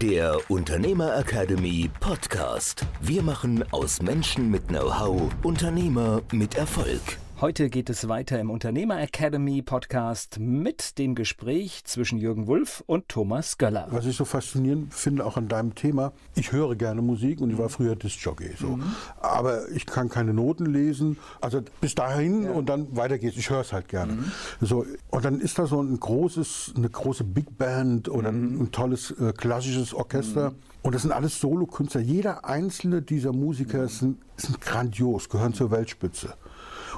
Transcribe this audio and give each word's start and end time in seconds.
der 0.00 0.38
Unternehmer 0.48 1.14
Academy 1.18 1.90
Podcast. 2.00 2.86
Wir 3.02 3.22
machen 3.22 3.62
aus 3.70 4.00
Menschen 4.00 4.50
mit 4.50 4.68
Know-how 4.68 5.30
Unternehmer 5.42 6.22
mit 6.32 6.54
Erfolg. 6.54 7.18
Heute 7.40 7.70
geht 7.70 7.88
es 7.88 8.06
weiter 8.06 8.38
im 8.38 8.50
Unternehmer 8.50 9.00
Academy 9.00 9.62
Podcast 9.62 10.38
mit 10.38 10.98
dem 10.98 11.14
Gespräch 11.14 11.84
zwischen 11.84 12.18
Jürgen 12.18 12.46
Wulff 12.46 12.84
und 12.86 13.08
Thomas 13.08 13.56
Göller. 13.56 13.88
Was 13.90 14.04
ich 14.04 14.14
so 14.14 14.26
faszinierend 14.26 14.92
finde, 14.92 15.24
auch 15.24 15.38
an 15.38 15.48
deinem 15.48 15.74
Thema, 15.74 16.12
ich 16.34 16.52
höre 16.52 16.76
gerne 16.76 17.00
Musik 17.00 17.40
und 17.40 17.48
ich 17.48 17.56
war 17.56 17.70
früher 17.70 17.96
Disc-Jockey. 17.96 18.56
So. 18.58 18.76
Mhm. 18.76 18.94
Aber 19.22 19.70
ich 19.70 19.86
kann 19.86 20.10
keine 20.10 20.34
Noten 20.34 20.66
lesen. 20.66 21.16
Also 21.40 21.62
bis 21.80 21.94
dahin 21.94 22.42
ja. 22.42 22.50
und 22.50 22.68
dann 22.68 22.94
weiter 22.94 23.16
geht's. 23.16 23.38
Ich 23.38 23.48
höre 23.48 23.62
es 23.62 23.72
halt 23.72 23.88
gerne. 23.88 24.12
Mhm. 24.12 24.32
So, 24.60 24.84
und 25.08 25.24
dann 25.24 25.40
ist 25.40 25.58
da 25.58 25.64
so 25.64 25.80
ein 25.80 25.98
großes, 25.98 26.74
eine 26.76 26.90
große 26.90 27.24
Big 27.24 27.56
Band 27.56 28.10
oder 28.10 28.32
mhm. 28.32 28.44
ein, 28.44 28.60
ein, 28.64 28.70
tolles 28.70 29.12
äh, 29.12 29.32
klassisches 29.32 29.94
Orchester. 29.94 30.50
Mhm. 30.50 30.56
Und 30.82 30.94
das 30.94 31.02
sind 31.02 31.12
alles 31.12 31.40
Solokünstler. 31.40 32.02
Jeder 32.02 32.44
einzelne 32.44 33.00
dieser 33.00 33.32
Musiker 33.32 33.88
sind, 33.88 34.18
sind 34.36 34.60
grandios, 34.60 35.30
gehören 35.30 35.54
zur 35.54 35.70
Weltspitze. 35.70 36.34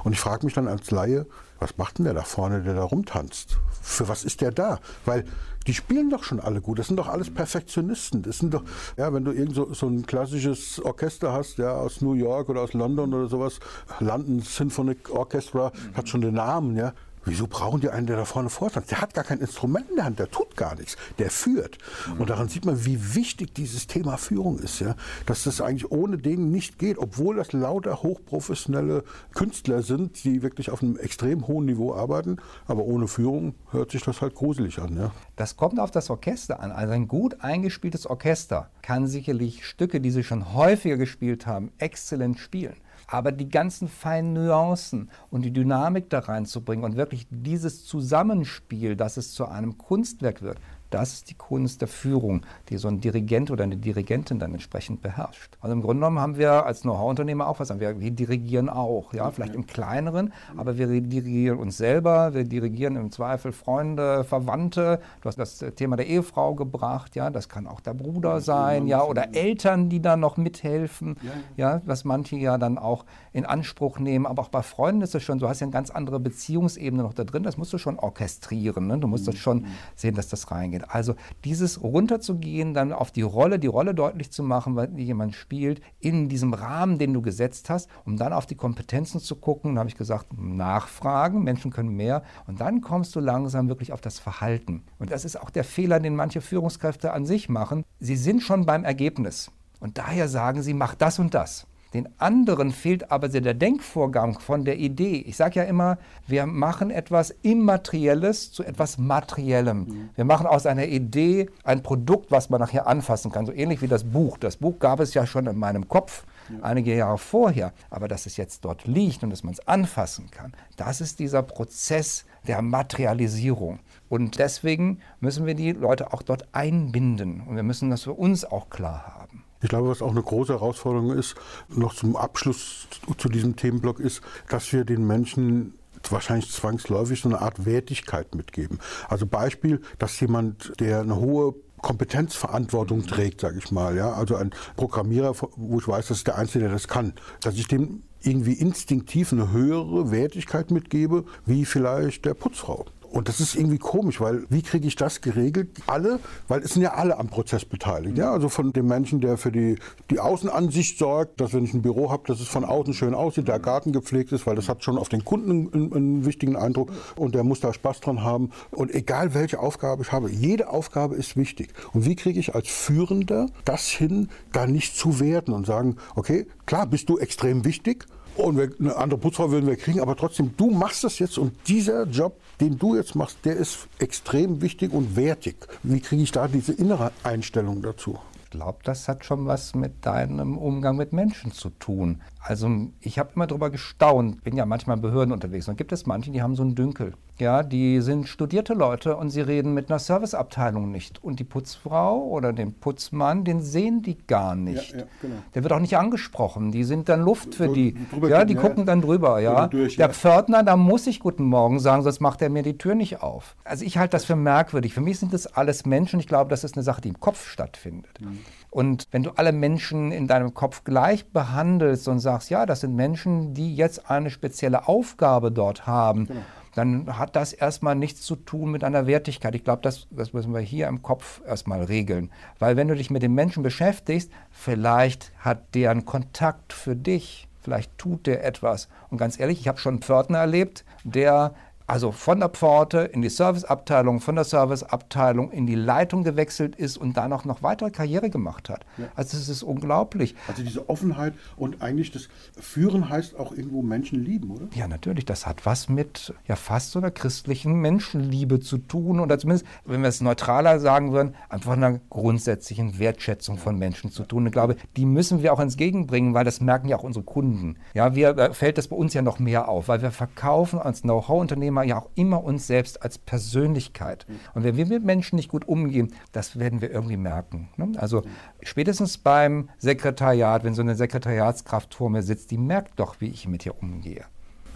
Und 0.03 0.13
ich 0.13 0.19
frage 0.19 0.45
mich 0.45 0.53
dann 0.53 0.67
als 0.67 0.91
Laie, 0.91 1.25
was 1.59 1.77
macht 1.77 1.97
denn 1.97 2.05
der 2.05 2.13
da 2.13 2.23
vorne, 2.23 2.61
der 2.61 2.73
da 2.73 2.83
rumtanzt? 2.83 3.57
Für 3.81 4.07
was 4.07 4.23
ist 4.23 4.41
der 4.41 4.51
da? 4.51 4.79
Weil 5.05 5.25
die 5.67 5.73
spielen 5.73 6.09
doch 6.09 6.23
schon 6.23 6.39
alle 6.39 6.61
gut. 6.61 6.79
Das 6.79 6.87
sind 6.87 6.97
doch 6.97 7.07
alles 7.07 7.33
Perfektionisten. 7.33 8.21
Das 8.21 8.39
sind 8.39 8.53
doch, 8.53 8.63
ja, 8.97 9.13
wenn 9.13 9.23
du 9.23 9.31
irgend 9.31 9.55
so, 9.55 9.73
so 9.73 9.87
ein 9.87 10.05
klassisches 10.05 10.83
Orchester 10.83 11.31
hast, 11.31 11.57
ja, 11.57 11.73
aus 11.73 12.01
New 12.01 12.13
York 12.13 12.49
oder 12.49 12.61
aus 12.61 12.73
London 12.73 13.13
oder 13.13 13.27
sowas, 13.27 13.59
London 13.99 14.41
Symphonic 14.41 15.09
Orchestra, 15.09 15.71
hat 15.93 16.09
schon 16.09 16.21
den 16.21 16.35
Namen, 16.35 16.75
ja. 16.75 16.93
Wieso 17.25 17.47
brauchen 17.47 17.79
die 17.81 17.89
einen, 17.89 18.07
der 18.07 18.17
da 18.17 18.25
vorne 18.25 18.49
vortanzt? 18.49 18.91
Der 18.91 19.01
hat 19.01 19.13
gar 19.13 19.23
kein 19.23 19.39
Instrument 19.39 19.89
in 19.89 19.95
der 19.95 20.05
Hand, 20.05 20.19
der 20.19 20.29
tut 20.29 20.55
gar 20.57 20.75
nichts, 20.75 20.97
der 21.19 21.29
führt. 21.29 21.77
Mhm. 22.07 22.21
Und 22.21 22.29
daran 22.29 22.49
sieht 22.49 22.65
man, 22.65 22.85
wie 22.85 23.15
wichtig 23.15 23.53
dieses 23.53 23.87
Thema 23.87 24.17
Führung 24.17 24.59
ist, 24.59 24.79
ja? 24.79 24.95
dass 25.25 25.43
das 25.43 25.61
eigentlich 25.61 25.91
ohne 25.91 26.17
den 26.17 26.51
nicht 26.51 26.79
geht, 26.79 26.97
obwohl 26.97 27.37
das 27.37 27.53
lauter 27.53 28.03
hochprofessionelle 28.03 29.03
Künstler 29.33 29.81
sind, 29.83 30.23
die 30.23 30.41
wirklich 30.41 30.69
auf 30.69 30.83
einem 30.83 30.97
extrem 30.97 31.47
hohen 31.47 31.65
Niveau 31.65 31.93
arbeiten. 31.93 32.37
Aber 32.65 32.83
ohne 32.83 33.07
Führung 33.07 33.55
hört 33.71 33.91
sich 33.91 34.03
das 34.03 34.21
halt 34.21 34.35
gruselig 34.35 34.79
an. 34.79 34.97
Ja? 34.97 35.11
Das 35.35 35.55
kommt 35.55 35.79
auf 35.79 35.91
das 35.91 36.09
Orchester 36.09 36.59
an. 36.59 36.71
Also 36.71 36.93
ein 36.93 37.07
gut 37.07 37.41
eingespieltes 37.41 38.05
Orchester 38.05 38.69
kann 38.81 39.07
sicherlich 39.07 39.65
Stücke, 39.65 40.01
die 40.01 40.11
sie 40.11 40.23
schon 40.23 40.53
häufiger 40.53 40.97
gespielt 40.97 41.47
haben, 41.47 41.71
exzellent 41.77 42.39
spielen. 42.39 42.75
Aber 43.07 43.31
die 43.31 43.49
ganzen 43.49 43.87
feinen 43.87 44.33
Nuancen 44.33 45.09
und 45.29 45.43
die 45.43 45.51
Dynamik 45.51 46.09
da 46.09 46.19
reinzubringen 46.19 46.85
und 46.85 46.95
wirklich 46.95 47.27
dieses 47.29 47.85
Zusammenspiel, 47.85 48.95
dass 48.95 49.17
es 49.17 49.33
zu 49.33 49.45
einem 49.45 49.77
Kunstwerk 49.77 50.41
wird, 50.41 50.59
das 50.93 51.13
ist 51.13 51.29
die 51.29 51.33
Kunst 51.33 51.81
der 51.81 51.87
Führung, 51.87 52.45
die 52.69 52.77
so 52.77 52.87
ein 52.87 52.99
Dirigent 52.99 53.49
oder 53.49 53.63
eine 53.63 53.77
Dirigentin 53.77 54.39
dann 54.39 54.53
entsprechend 54.53 55.01
beherrscht. 55.01 55.57
Also 55.59 55.73
im 55.73 55.81
Grunde 55.81 56.01
genommen 56.01 56.19
haben 56.19 56.37
wir 56.37 56.65
als 56.65 56.81
Know-how-Unternehmer 56.81 57.47
auch 57.47 57.59
was. 57.59 57.69
Wir, 57.79 57.99
wir 57.99 58.11
dirigieren 58.11 58.69
auch, 58.69 59.13
ja, 59.13 59.31
vielleicht 59.31 59.55
im 59.55 59.65
kleineren, 59.65 60.33
aber 60.55 60.77
wir 60.77 60.87
dirigieren 60.87 61.57
uns 61.57 61.77
selber, 61.77 62.33
wir 62.33 62.43
dirigieren 62.43 62.95
im 62.95 63.11
Zweifel 63.11 63.51
Freunde, 63.51 64.23
Verwandte. 64.23 64.99
Du 65.21 65.29
hast 65.29 65.39
das 65.39 65.57
Thema 65.75 65.95
der 65.95 66.05
Ehefrau 66.05 66.53
gebracht, 66.53 67.15
ja, 67.15 67.29
das 67.29 67.49
kann 67.49 67.65
auch 67.65 67.79
der 67.79 67.93
Bruder 67.93 68.39
sein, 68.39 68.85
ja, 68.87 69.03
oder 69.03 69.33
Eltern, 69.33 69.89
die 69.89 70.01
da 70.01 70.15
noch 70.15 70.37
mithelfen, 70.37 71.17
ja, 71.57 71.81
was 71.85 72.03
manche 72.03 72.35
ja 72.35 72.57
dann 72.57 72.77
auch 72.77 73.05
in 73.31 73.45
Anspruch 73.45 73.97
nehmen. 73.97 74.27
Aber 74.27 74.43
auch 74.43 74.49
bei 74.49 74.61
Freunden 74.61 75.01
ist 75.01 75.15
es 75.15 75.23
schon, 75.23 75.39
du 75.39 75.49
hast 75.49 75.59
ja 75.59 75.65
eine 75.65 75.73
ganz 75.73 75.89
andere 75.89 76.19
Beziehungsebene 76.19 77.01
noch 77.01 77.13
da 77.13 77.23
drin, 77.23 77.43
das 77.43 77.57
musst 77.57 77.73
du 77.73 77.77
schon 77.77 77.97
orchestrieren. 77.97 78.87
Ne? 78.87 78.99
Du 78.99 79.07
musst 79.07 79.27
das 79.27 79.37
schon 79.37 79.65
sehen, 79.95 80.15
dass 80.15 80.29
das 80.29 80.51
reingeht. 80.51 80.82
Also 80.87 81.15
dieses 81.43 81.81
runterzugehen, 81.81 82.73
dann 82.73 82.93
auf 82.93 83.11
die 83.11 83.21
Rolle, 83.21 83.59
die 83.59 83.67
Rolle 83.67 83.93
deutlich 83.93 84.31
zu 84.31 84.43
machen, 84.43 84.77
die 84.95 85.03
jemand 85.03 85.35
spielt, 85.35 85.81
in 85.99 86.29
diesem 86.29 86.53
Rahmen, 86.53 86.99
den 86.99 87.13
du 87.13 87.21
gesetzt 87.21 87.69
hast, 87.69 87.89
um 88.05 88.17
dann 88.17 88.33
auf 88.33 88.45
die 88.45 88.55
Kompetenzen 88.55 89.19
zu 89.19 89.35
gucken. 89.35 89.75
Da 89.75 89.79
habe 89.79 89.89
ich 89.89 89.97
gesagt, 89.97 90.27
nachfragen, 90.37 91.43
Menschen 91.43 91.71
können 91.71 91.95
mehr. 91.95 92.23
Und 92.47 92.61
dann 92.61 92.81
kommst 92.81 93.15
du 93.15 93.19
langsam 93.19 93.69
wirklich 93.69 93.93
auf 93.93 94.01
das 94.01 94.19
Verhalten. 94.19 94.83
Und 94.99 95.11
das 95.11 95.25
ist 95.25 95.39
auch 95.39 95.49
der 95.49 95.63
Fehler, 95.63 95.99
den 95.99 96.15
manche 96.15 96.41
Führungskräfte 96.41 97.13
an 97.13 97.25
sich 97.25 97.49
machen. 97.49 97.83
Sie 97.99 98.15
sind 98.15 98.41
schon 98.41 98.65
beim 98.65 98.83
Ergebnis. 98.83 99.51
Und 99.79 99.97
daher 99.97 100.29
sagen 100.29 100.61
sie, 100.61 100.73
mach 100.73 100.95
das 100.95 101.19
und 101.19 101.33
das. 101.33 101.67
Den 101.93 102.09
anderen 102.17 102.71
fehlt 102.71 103.11
aber 103.11 103.29
der 103.29 103.53
Denkvorgang 103.53 104.39
von 104.39 104.65
der 104.65 104.77
Idee. 104.77 105.23
Ich 105.27 105.37
sage 105.37 105.59
ja 105.59 105.65
immer, 105.65 105.97
wir 106.27 106.45
machen 106.45 106.89
etwas 106.89 107.31
Immaterielles 107.41 108.51
zu 108.51 108.63
etwas 108.63 108.97
Materiellem. 108.97 109.79
Mhm. 109.79 110.09
Wir 110.15 110.25
machen 110.25 110.47
aus 110.47 110.65
einer 110.65 110.87
Idee 110.87 111.49
ein 111.63 111.83
Produkt, 111.83 112.31
was 112.31 112.49
man 112.49 112.59
nachher 112.59 112.87
anfassen 112.87 113.31
kann. 113.31 113.45
So 113.45 113.53
ähnlich 113.53 113.81
wie 113.81 113.87
das 113.87 114.03
Buch. 114.03 114.37
Das 114.37 114.57
Buch 114.57 114.79
gab 114.79 114.99
es 114.99 115.13
ja 115.13 115.27
schon 115.27 115.45
in 115.45 115.57
meinem 115.57 115.87
Kopf 115.87 116.25
ja. 116.49 116.63
einige 116.63 116.95
Jahre 116.95 117.17
vorher. 117.17 117.73
Aber 117.89 118.07
dass 118.07 118.25
es 118.25 118.37
jetzt 118.37 118.65
dort 118.65 118.87
liegt 118.87 119.23
und 119.23 119.29
dass 119.29 119.43
man 119.43 119.53
es 119.53 119.67
anfassen 119.67 120.31
kann, 120.31 120.53
das 120.77 120.99
ist 120.99 121.19
dieser 121.19 121.43
Prozess 121.43 122.25
der 122.47 122.61
Materialisierung. 122.61 123.79
Und 124.09 124.39
deswegen 124.39 124.99
müssen 125.19 125.45
wir 125.45 125.55
die 125.55 125.71
Leute 125.71 126.13
auch 126.13 126.21
dort 126.21 126.47
einbinden. 126.53 127.41
Und 127.41 127.55
wir 127.55 127.63
müssen 127.63 127.89
das 127.89 128.03
für 128.03 128.13
uns 128.13 128.45
auch 128.45 128.69
klar 128.69 129.15
haben. 129.19 129.42
Ich 129.63 129.69
glaube, 129.69 129.87
was 129.87 130.01
auch 130.01 130.11
eine 130.11 130.21
große 130.21 130.53
Herausforderung 130.53 131.17
ist, 131.17 131.35
noch 131.69 131.95
zum 131.95 132.15
Abschluss 132.15 132.87
zu 133.17 133.29
diesem 133.29 133.55
Themenblock 133.55 133.99
ist, 133.99 134.21
dass 134.49 134.71
wir 134.73 134.83
den 134.83 135.07
Menschen 135.07 135.73
wahrscheinlich 136.09 136.51
zwangsläufig 136.51 137.21
so 137.21 137.29
eine 137.29 137.41
Art 137.41 137.65
Wertigkeit 137.65 138.35
mitgeben. 138.35 138.79
Also 139.07 139.25
Beispiel, 139.25 139.81
dass 139.99 140.19
jemand, 140.19 140.79
der 140.81 140.99
eine 140.99 141.15
hohe 141.15 141.55
Kompetenzverantwortung 141.81 143.05
trägt, 143.07 143.41
sage 143.41 143.57
ich 143.57 143.71
mal, 143.71 143.95
ja, 143.95 144.11
also 144.13 144.35
ein 144.35 144.51
Programmierer, 144.75 145.33
wo 145.55 145.79
ich 145.79 145.87
weiß, 145.87 146.07
das 146.07 146.17
ist 146.17 146.27
der 146.27 146.37
Einzige, 146.37 146.65
der 146.65 146.73
das 146.73 146.89
kann, 146.89 147.13
dass 147.41 147.55
ich 147.55 147.67
dem 147.67 148.03
irgendwie 148.21 148.53
instinktiv 148.53 149.31
eine 149.31 149.51
höhere 149.51 150.11
Wertigkeit 150.11 150.71
mitgebe, 150.71 151.25
wie 151.45 151.65
vielleicht 151.65 152.25
der 152.25 152.33
Putzfrau. 152.33 152.85
Und 153.13 153.29
das 153.29 153.39
ist 153.39 153.53
irgendwie 153.53 153.77
komisch, 153.77 154.19
weil 154.19 154.43
wie 154.49 154.63
kriege 154.63 154.87
ich 154.87 154.95
das 154.95 155.21
geregelt? 155.21 155.69
Alle, 155.85 156.19
weil 156.47 156.61
es 156.61 156.71
sind 156.71 156.81
ja 156.81 156.95
alle 156.95 157.19
am 157.19 157.27
Prozess 157.27 157.63
beteiligt. 157.63 158.17
Ja? 158.17 158.31
Also 158.31 158.49
von 158.49 158.73
dem 158.73 158.87
Menschen, 158.87 159.21
der 159.21 159.37
für 159.37 159.51
die, 159.51 159.77
die 160.09 160.19
Außenansicht 160.19 160.97
sorgt, 160.97 161.39
dass 161.39 161.53
wenn 161.53 161.63
ich 161.63 161.75
ein 161.75 161.83
Büro 161.83 162.09
habe, 162.09 162.23
dass 162.25 162.39
es 162.39 162.47
von 162.47 162.65
außen 162.65 162.95
schön 162.95 163.13
aussieht, 163.13 163.47
der 163.47 163.59
Garten 163.59 163.91
gepflegt 163.91 164.31
ist, 164.31 164.47
weil 164.47 164.55
das 164.55 164.67
hat 164.67 164.83
schon 164.83 164.97
auf 164.97 165.09
den 165.09 165.23
Kunden 165.23 165.69
einen, 165.71 165.93
einen 165.93 166.25
wichtigen 166.25 166.55
Eindruck 166.55 166.91
und 167.15 167.35
der 167.35 167.43
muss 167.43 167.59
da 167.59 167.71
Spaß 167.71 167.99
dran 167.99 168.23
haben. 168.23 168.49
Und 168.71 168.91
egal 168.95 169.35
welche 169.35 169.59
Aufgabe 169.59 170.01
ich 170.01 170.11
habe, 170.11 170.31
jede 170.31 170.69
Aufgabe 170.69 171.13
ist 171.13 171.37
wichtig. 171.37 171.69
Und 171.93 172.05
wie 172.05 172.15
kriege 172.15 172.39
ich 172.39 172.55
als 172.55 172.67
Führender 172.67 173.45
das 173.63 173.89
hin, 173.89 174.29
da 174.53 174.65
nicht 174.65 174.97
zu 174.97 175.19
werden 175.19 175.53
und 175.53 175.67
sagen, 175.67 175.97
okay, 176.15 176.47
klar 176.65 176.87
bist 176.87 177.09
du 177.09 177.19
extrem 177.19 177.63
wichtig, 177.63 178.07
und 178.35 178.57
wir, 178.57 178.71
eine 178.79 178.95
andere 178.95 179.19
Putzfrau 179.19 179.51
würden 179.51 179.67
wir 179.67 179.75
kriegen, 179.75 179.99
aber 179.99 180.15
trotzdem, 180.15 180.55
du 180.57 180.71
machst 180.71 181.03
das 181.03 181.19
jetzt 181.19 181.37
und 181.37 181.53
dieser 181.67 182.05
Job, 182.05 182.39
den 182.59 182.77
du 182.77 182.95
jetzt 182.95 183.15
machst, 183.15 183.37
der 183.45 183.55
ist 183.55 183.87
extrem 183.99 184.61
wichtig 184.61 184.91
und 184.91 185.15
wertig. 185.15 185.55
Wie 185.83 185.99
kriege 185.99 186.23
ich 186.23 186.31
da 186.31 186.47
diese 186.47 186.73
innere 186.73 187.11
Einstellung 187.23 187.81
dazu? 187.81 188.19
Ich 188.43 188.49
glaube, 188.49 188.79
das 188.83 189.07
hat 189.07 189.25
schon 189.25 189.47
was 189.47 189.73
mit 189.73 190.05
deinem 190.05 190.57
Umgang 190.57 190.95
mit 190.95 191.11
Menschen 191.11 191.51
zu 191.51 191.71
tun. 191.71 192.21
Also 192.39 192.69
ich 192.99 193.17
habe 193.17 193.31
immer 193.35 193.47
darüber 193.47 193.71
gestaunt, 193.71 194.43
bin 194.43 194.55
ja 194.55 194.65
manchmal 194.65 194.97
in 194.97 195.01
Behörden 195.01 195.33
unterwegs 195.33 195.67
und 195.67 195.77
gibt 195.77 195.91
es 195.91 196.05
manche, 196.05 196.29
die 196.29 196.41
haben 196.41 196.55
so 196.55 196.61
einen 196.61 196.75
Dünkel. 196.75 197.13
Ja, 197.43 197.61
die 197.61 197.99
sind 197.99 198.29
studierte 198.29 198.73
Leute 198.73 199.17
und 199.17 199.29
sie 199.29 199.41
reden 199.41 199.73
mit 199.73 199.89
einer 199.89 199.99
Serviceabteilung 199.99 200.89
nicht. 200.91 201.21
Und 201.21 201.41
die 201.41 201.43
Putzfrau 201.43 202.23
oder 202.23 202.53
den 202.53 202.73
Putzmann, 202.73 203.43
den 203.43 203.61
sehen 203.61 204.01
die 204.01 204.17
gar 204.27 204.55
nicht. 204.55 204.93
Ja, 204.93 204.99
ja, 204.99 205.05
genau. 205.21 205.35
Der 205.53 205.63
wird 205.63 205.73
auch 205.73 205.81
nicht 205.81 205.97
angesprochen. 205.97 206.71
Die 206.71 206.85
sind 206.85 207.09
dann 207.09 207.19
Luft 207.19 207.55
für 207.55 207.67
die. 207.67 207.97
Ja, 208.21 208.45
die 208.45 208.55
gucken 208.55 208.85
dann 208.85 209.01
drüber, 209.01 209.41
ja. 209.41 209.67
Durch, 209.67 209.97
Der 209.97 210.09
Pförtner, 210.09 210.63
da 210.63 210.77
muss 210.77 211.05
ich 211.05 211.19
Guten 211.19 211.43
Morgen 211.43 211.79
sagen, 211.79 212.01
sonst 212.01 212.21
macht 212.21 212.41
er 212.41 212.49
mir 212.49 212.63
die 212.63 212.77
Tür 212.77 212.95
nicht 212.95 213.21
auf. 213.21 213.57
Also 213.65 213.83
ich 213.83 213.97
halte 213.97 214.11
das 214.11 214.23
für 214.23 214.37
merkwürdig. 214.37 214.93
Für 214.93 215.01
mich 215.01 215.19
sind 215.19 215.33
das 215.33 215.45
alles 215.45 215.85
Menschen. 215.85 216.21
Ich 216.21 216.27
glaube, 216.27 216.49
das 216.49 216.63
ist 216.63 216.77
eine 216.77 216.83
Sache, 216.83 217.01
die 217.01 217.09
im 217.09 217.19
Kopf 217.19 217.49
stattfindet. 217.49 218.21
Mhm. 218.21 218.39
Und 218.71 219.07
wenn 219.11 219.23
du 219.23 219.31
alle 219.31 219.51
Menschen 219.51 220.13
in 220.13 220.27
deinem 220.27 220.53
Kopf 220.53 220.85
gleich 220.85 221.25
behandelst 221.25 222.07
und 222.07 222.19
sagst, 222.19 222.49
ja, 222.49 222.65
das 222.65 222.79
sind 222.79 222.95
Menschen, 222.95 223.53
die 223.53 223.75
jetzt 223.75 224.09
eine 224.09 224.29
spezielle 224.29 224.87
Aufgabe 224.87 225.51
dort 225.51 225.85
haben, 225.85 226.27
genau 226.27 226.39
dann 226.75 227.17
hat 227.17 227.35
das 227.35 227.53
erstmal 227.53 227.95
nichts 227.95 228.21
zu 228.21 228.35
tun 228.35 228.71
mit 228.71 228.83
einer 228.83 229.05
Wertigkeit. 229.05 229.55
Ich 229.55 229.63
glaube, 229.63 229.81
das, 229.81 230.07
das 230.09 230.33
müssen 230.33 230.53
wir 230.53 230.61
hier 230.61 230.87
im 230.87 231.01
Kopf 231.01 231.41
erstmal 231.45 231.83
regeln. 231.83 232.31
Weil 232.59 232.75
wenn 232.75 232.87
du 232.87 232.95
dich 232.95 233.11
mit 233.11 233.21
den 233.21 233.33
Menschen 233.33 233.63
beschäftigst, 233.63 234.31
vielleicht 234.51 235.31
hat 235.37 235.75
der 235.75 235.91
einen 235.91 236.05
Kontakt 236.05 236.73
für 236.73 236.95
dich. 236.95 237.47
Vielleicht 237.61 237.97
tut 237.97 238.27
der 238.27 238.43
etwas. 238.43 238.89
Und 239.09 239.17
ganz 239.17 239.39
ehrlich, 239.39 239.59
ich 239.59 239.67
habe 239.67 239.77
schon 239.77 239.95
einen 239.95 240.01
Pförtner 240.01 240.39
erlebt, 240.39 240.83
der 241.03 241.53
also 241.87 242.11
von 242.11 242.39
der 242.39 242.49
Pforte 242.49 242.99
in 242.99 243.21
die 243.21 243.29
Serviceabteilung, 243.29 244.19
von 244.19 244.35
der 244.35 244.43
Serviceabteilung 244.43 245.51
in 245.51 245.67
die 245.67 245.75
Leitung 245.75 246.23
gewechselt 246.23 246.75
ist 246.75 246.97
und 246.97 247.17
da 247.17 247.27
noch, 247.27 247.45
noch 247.45 247.61
weitere 247.63 247.91
Karriere 247.91 248.29
gemacht 248.29 248.69
hat. 248.69 248.85
Ja. 248.97 249.07
Also 249.15 249.37
es 249.37 249.49
ist 249.49 249.63
unglaublich. 249.63 250.35
Also 250.47 250.63
diese 250.63 250.89
Offenheit 250.89 251.33
und 251.57 251.81
eigentlich 251.81 252.11
das 252.11 252.29
Führen 252.59 253.09
heißt 253.09 253.37
auch 253.37 253.51
irgendwo 253.51 253.81
Menschen 253.81 254.23
lieben, 254.23 254.51
oder? 254.51 254.67
Ja, 254.73 254.87
natürlich. 254.87 255.25
Das 255.25 255.45
hat 255.45 255.65
was 255.65 255.89
mit 255.89 256.33
ja 256.47 256.55
fast 256.55 256.91
so 256.91 256.99
einer 256.99 257.11
christlichen 257.11 257.73
Menschenliebe 257.73 258.59
zu 258.59 258.77
tun 258.77 259.19
oder 259.19 259.37
zumindest, 259.37 259.65
wenn 259.85 260.01
wir 260.01 260.09
es 260.09 260.21
neutraler 260.21 260.79
sagen 260.79 261.11
würden, 261.11 261.35
einfach 261.49 261.73
einer 261.73 261.99
grundsätzlichen 262.09 262.99
Wertschätzung 262.99 263.57
von 263.57 263.77
Menschen 263.77 264.11
zu 264.11 264.23
tun. 264.23 264.45
Ich 264.45 264.51
glaube, 264.51 264.77
die 264.95 265.05
müssen 265.05 265.41
wir 265.41 265.53
auch 265.53 265.59
ins 265.59 265.77
Gegenbringen, 265.77 266.33
weil 266.33 266.45
das 266.45 266.61
merken 266.61 266.87
ja 266.87 266.97
auch 266.97 267.03
unsere 267.03 267.25
Kunden. 267.25 267.75
Ja, 267.93 268.15
wir, 268.15 268.53
fällt 268.53 268.77
das 268.77 268.87
bei 268.87 268.95
uns 268.95 269.13
ja 269.13 269.21
noch 269.21 269.39
mehr 269.39 269.67
auf, 269.67 269.87
weil 269.87 270.01
wir 270.01 270.11
verkaufen 270.11 270.79
als 270.79 271.01
Know-how-Unternehmen 271.01 271.72
Thema 271.73 271.83
ja 271.83 271.97
auch 271.97 272.09
immer 272.13 272.43
uns 272.43 272.67
selbst 272.67 273.01
als 273.01 273.17
Persönlichkeit. 273.17 274.27
Und 274.53 274.63
wenn 274.63 274.77
wir 274.77 274.85
mit 274.85 275.03
Menschen 275.03 275.37
nicht 275.37 275.49
gut 275.49 275.67
umgehen, 275.67 276.13
das 276.31 276.59
werden 276.59 276.81
wir 276.81 276.91
irgendwie 276.91 277.17
merken. 277.17 277.69
Ne? 277.77 277.93
Also 277.97 278.21
spätestens 278.61 279.17
beim 279.17 279.69
Sekretariat, 279.79 280.63
wenn 280.63 280.75
so 280.75 280.83
eine 280.83 280.95
Sekretariatskraft 280.95 281.95
vor 281.95 282.11
mir 282.11 282.21
sitzt, 282.21 282.51
die 282.51 282.59
merkt 282.59 282.99
doch, 282.99 283.15
wie 283.21 283.29
ich 283.29 283.47
mit 283.47 283.65
ihr 283.65 283.81
umgehe. 283.81 284.25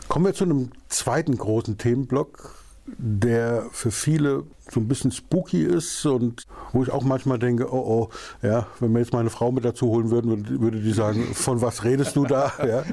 Kommen 0.08 0.26
wir 0.26 0.34
zu 0.34 0.46
einem 0.46 0.72
zweiten 0.90 1.38
großen 1.38 1.78
Themenblock, 1.78 2.56
der 2.98 3.66
für 3.72 3.92
viele 3.92 4.44
so 4.72 4.80
ein 4.80 4.88
bisschen 4.88 5.12
spooky 5.12 5.64
ist 5.64 6.06
und 6.06 6.46
wo 6.74 6.84
ich 6.84 6.92
auch 6.92 7.04
manchmal 7.04 7.40
denke, 7.40 7.72
oh 7.72 7.78
oh, 7.78 8.10
ja, 8.46 8.68
wenn 8.80 8.92
wir 8.92 9.00
jetzt 9.00 9.14
meine 9.14 9.30
Frau 9.30 9.52
mit 9.52 9.64
dazu 9.64 9.88
holen 9.88 10.12
würden, 10.12 10.62
würde 10.62 10.80
die 10.80 10.92
sagen, 10.92 11.24
von 11.34 11.62
was 11.62 11.84
redest 11.84 12.16
du 12.16 12.26
da? 12.26 12.52
Ja. 12.68 12.84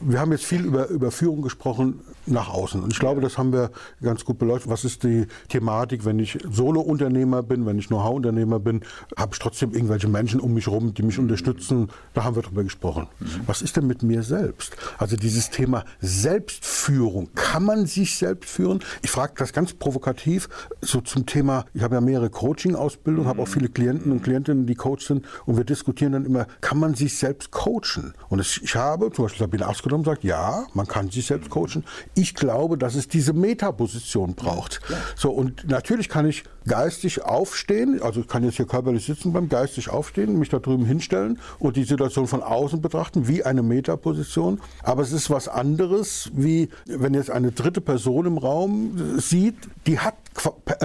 Wir 0.00 0.18
haben 0.18 0.32
jetzt 0.32 0.44
viel 0.44 0.64
über, 0.64 0.88
über 0.88 1.10
Führung 1.12 1.42
gesprochen 1.42 2.00
nach 2.26 2.48
außen 2.48 2.82
und 2.82 2.92
ich 2.92 2.98
glaube, 2.98 3.20
das 3.20 3.38
haben 3.38 3.52
wir 3.52 3.70
ganz 4.02 4.24
gut 4.24 4.38
beleuchtet. 4.38 4.70
Was 4.70 4.84
ist 4.84 5.04
die 5.04 5.26
Thematik, 5.48 6.04
wenn 6.04 6.18
ich 6.18 6.38
Solo-Unternehmer 6.50 7.42
bin, 7.42 7.64
wenn 7.64 7.78
ich 7.78 7.88
Know-how-Unternehmer 7.88 8.58
bin, 8.58 8.80
habe 9.16 9.34
ich 9.34 9.38
trotzdem 9.38 9.72
irgendwelche 9.72 10.08
Menschen 10.08 10.40
um 10.40 10.54
mich 10.54 10.66
herum, 10.66 10.94
die 10.94 11.02
mich 11.02 11.18
unterstützen. 11.18 11.90
Da 12.12 12.24
haben 12.24 12.34
wir 12.34 12.42
drüber 12.42 12.64
gesprochen. 12.64 13.06
Was 13.46 13.62
ist 13.62 13.76
denn 13.76 13.86
mit 13.86 14.02
mir 14.02 14.22
selbst? 14.22 14.76
Also 14.98 15.16
dieses 15.16 15.50
Thema 15.50 15.84
Selbstführung. 16.00 17.28
Kann 17.34 17.64
man 17.64 17.86
sich 17.86 18.16
selbst 18.16 18.50
führen? 18.50 18.80
Ich 19.02 19.10
frage 19.10 19.23
das 19.34 19.52
ganz 19.52 19.74
provokativ, 19.74 20.48
so 20.80 21.00
zum 21.00 21.26
Thema, 21.26 21.64
ich 21.74 21.82
habe 21.82 21.94
ja 21.94 22.00
mehrere 22.00 22.30
Coaching-Ausbildungen, 22.30 23.26
mhm. 23.26 23.30
habe 23.30 23.42
auch 23.42 23.48
viele 23.48 23.68
Klienten 23.68 24.12
und 24.12 24.22
Klientinnen, 24.22 24.66
die 24.66 24.74
Coach 24.74 25.06
sind 25.06 25.24
und 25.46 25.56
wir 25.56 25.64
diskutieren 25.64 26.12
dann 26.12 26.24
immer, 26.24 26.46
kann 26.60 26.78
man 26.78 26.94
sich 26.94 27.16
selbst 27.18 27.50
coachen? 27.50 28.14
Und 28.28 28.38
es, 28.38 28.58
ich 28.62 28.74
habe 28.74 29.10
zum 29.12 29.24
Beispiel 29.24 29.40
Sabine 29.40 29.66
Askedom 29.66 30.04
sagt, 30.04 30.24
ja, 30.24 30.66
man 30.74 30.86
kann 30.86 31.10
sich 31.10 31.26
selbst 31.26 31.50
coachen. 31.50 31.84
Ich 32.14 32.34
glaube, 32.34 32.78
dass 32.78 32.94
es 32.94 33.08
diese 33.08 33.32
Metaposition 33.32 34.34
braucht. 34.34 34.80
Ja. 34.88 34.96
So, 35.16 35.30
und 35.30 35.68
natürlich 35.68 36.08
kann 36.08 36.26
ich 36.26 36.44
geistig 36.66 37.22
aufstehen, 37.22 38.00
also 38.02 38.20
ich 38.20 38.28
kann 38.28 38.44
jetzt 38.44 38.56
hier 38.56 38.66
körperlich 38.66 39.04
sitzen 39.04 39.32
beim 39.32 39.48
geistig 39.48 39.90
aufstehen, 39.90 40.38
mich 40.38 40.48
da 40.48 40.58
drüben 40.58 40.84
hinstellen 40.84 41.38
und 41.58 41.76
die 41.76 41.84
Situation 41.84 42.26
von 42.26 42.42
außen 42.42 42.80
betrachten, 42.80 43.28
wie 43.28 43.44
eine 43.44 43.62
Metaposition. 43.62 44.60
Aber 44.82 45.02
es 45.02 45.12
ist 45.12 45.30
was 45.30 45.48
anderes, 45.48 46.30
wie 46.34 46.68
wenn 46.86 47.14
jetzt 47.14 47.30
eine 47.30 47.52
dritte 47.52 47.80
Person 47.80 48.26
im 48.26 48.38
Raum 48.38 49.13
sieht, 49.20 49.56
die 49.86 49.98
hat 49.98 50.14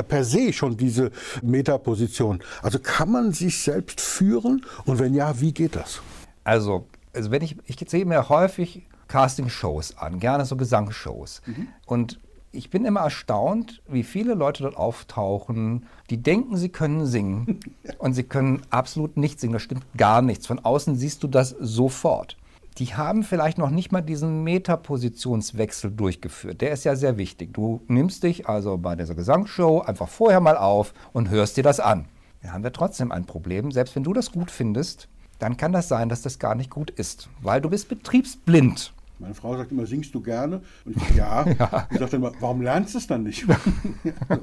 per 0.07 0.23
se 0.23 0.53
schon 0.53 0.77
diese 0.77 1.11
Metaposition. 1.41 2.41
Also 2.61 2.79
kann 2.79 3.11
man 3.11 3.31
sich 3.31 3.61
selbst 3.61 3.99
führen 4.01 4.65
und 4.85 4.99
wenn 4.99 5.13
ja, 5.13 5.39
wie 5.41 5.53
geht 5.53 5.75
das? 5.75 6.01
Also, 6.43 6.85
also 7.13 7.31
wenn 7.31 7.41
ich, 7.41 7.57
ich 7.65 7.77
sehe 7.89 8.05
mir 8.05 8.29
häufig 8.29 8.83
Casting-Shows 9.07 9.97
an, 9.97 10.19
gerne 10.19 10.45
so 10.45 10.55
Gesangsshows. 10.55 11.41
Mhm. 11.45 11.67
Und 11.85 12.19
ich 12.51 12.69
bin 12.69 12.85
immer 12.85 13.01
erstaunt, 13.01 13.81
wie 13.87 14.03
viele 14.03 14.33
Leute 14.33 14.63
dort 14.63 14.77
auftauchen, 14.77 15.85
die 16.09 16.17
denken, 16.17 16.57
sie 16.57 16.69
können 16.69 17.05
singen 17.05 17.59
und 17.97 18.13
sie 18.13 18.23
können 18.23 18.61
absolut 18.69 19.17
nicht 19.17 19.39
singen. 19.39 19.53
Das 19.53 19.63
stimmt 19.63 19.85
gar 19.97 20.21
nichts. 20.21 20.47
Von 20.47 20.59
außen 20.59 20.95
siehst 20.95 21.23
du 21.23 21.27
das 21.27 21.49
sofort 21.59 22.37
die 22.77 22.95
haben 22.95 23.23
vielleicht 23.23 23.57
noch 23.57 23.69
nicht 23.69 23.91
mal 23.91 24.01
diesen 24.01 24.43
Metapositionswechsel 24.43 25.91
durchgeführt. 25.91 26.61
Der 26.61 26.71
ist 26.71 26.85
ja 26.85 26.95
sehr 26.95 27.17
wichtig. 27.17 27.53
Du 27.53 27.81
nimmst 27.87 28.23
dich 28.23 28.47
also 28.47 28.77
bei 28.77 28.95
dieser 28.95 29.15
Gesangsshow 29.15 29.81
einfach 29.81 30.07
vorher 30.07 30.39
mal 30.39 30.57
auf 30.57 30.93
und 31.11 31.29
hörst 31.29 31.57
dir 31.57 31.63
das 31.63 31.79
an. 31.79 32.05
Da 32.41 32.51
haben 32.51 32.63
wir 32.63 32.71
trotzdem 32.71 33.11
ein 33.11 33.25
Problem. 33.25 33.71
Selbst 33.71 33.95
wenn 33.95 34.03
du 34.03 34.13
das 34.13 34.31
gut 34.31 34.49
findest, 34.49 35.09
dann 35.39 35.57
kann 35.57 35.73
das 35.73 35.87
sein, 35.87 36.09
dass 36.09 36.21
das 36.21 36.39
gar 36.39 36.55
nicht 36.55 36.69
gut 36.69 36.89
ist, 36.91 37.29
weil 37.41 37.61
du 37.61 37.69
bist 37.69 37.89
betriebsblind. 37.89 38.93
Meine 39.19 39.33
Frau 39.33 39.57
sagt 39.57 39.71
immer, 39.73 39.85
singst 39.85 40.15
du 40.15 40.21
gerne? 40.21 40.61
Und 40.85 40.95
ich 40.95 41.03
sage, 41.03 41.15
ja. 41.15 41.45
ja. 41.59 41.87
Ich 41.91 41.99
sage 41.99 42.11
dann 42.11 42.21
immer, 42.21 42.31
warum 42.39 42.61
lernst 42.61 42.93
du 42.93 42.99
es 42.99 43.07
dann 43.07 43.23
nicht? 43.23 43.45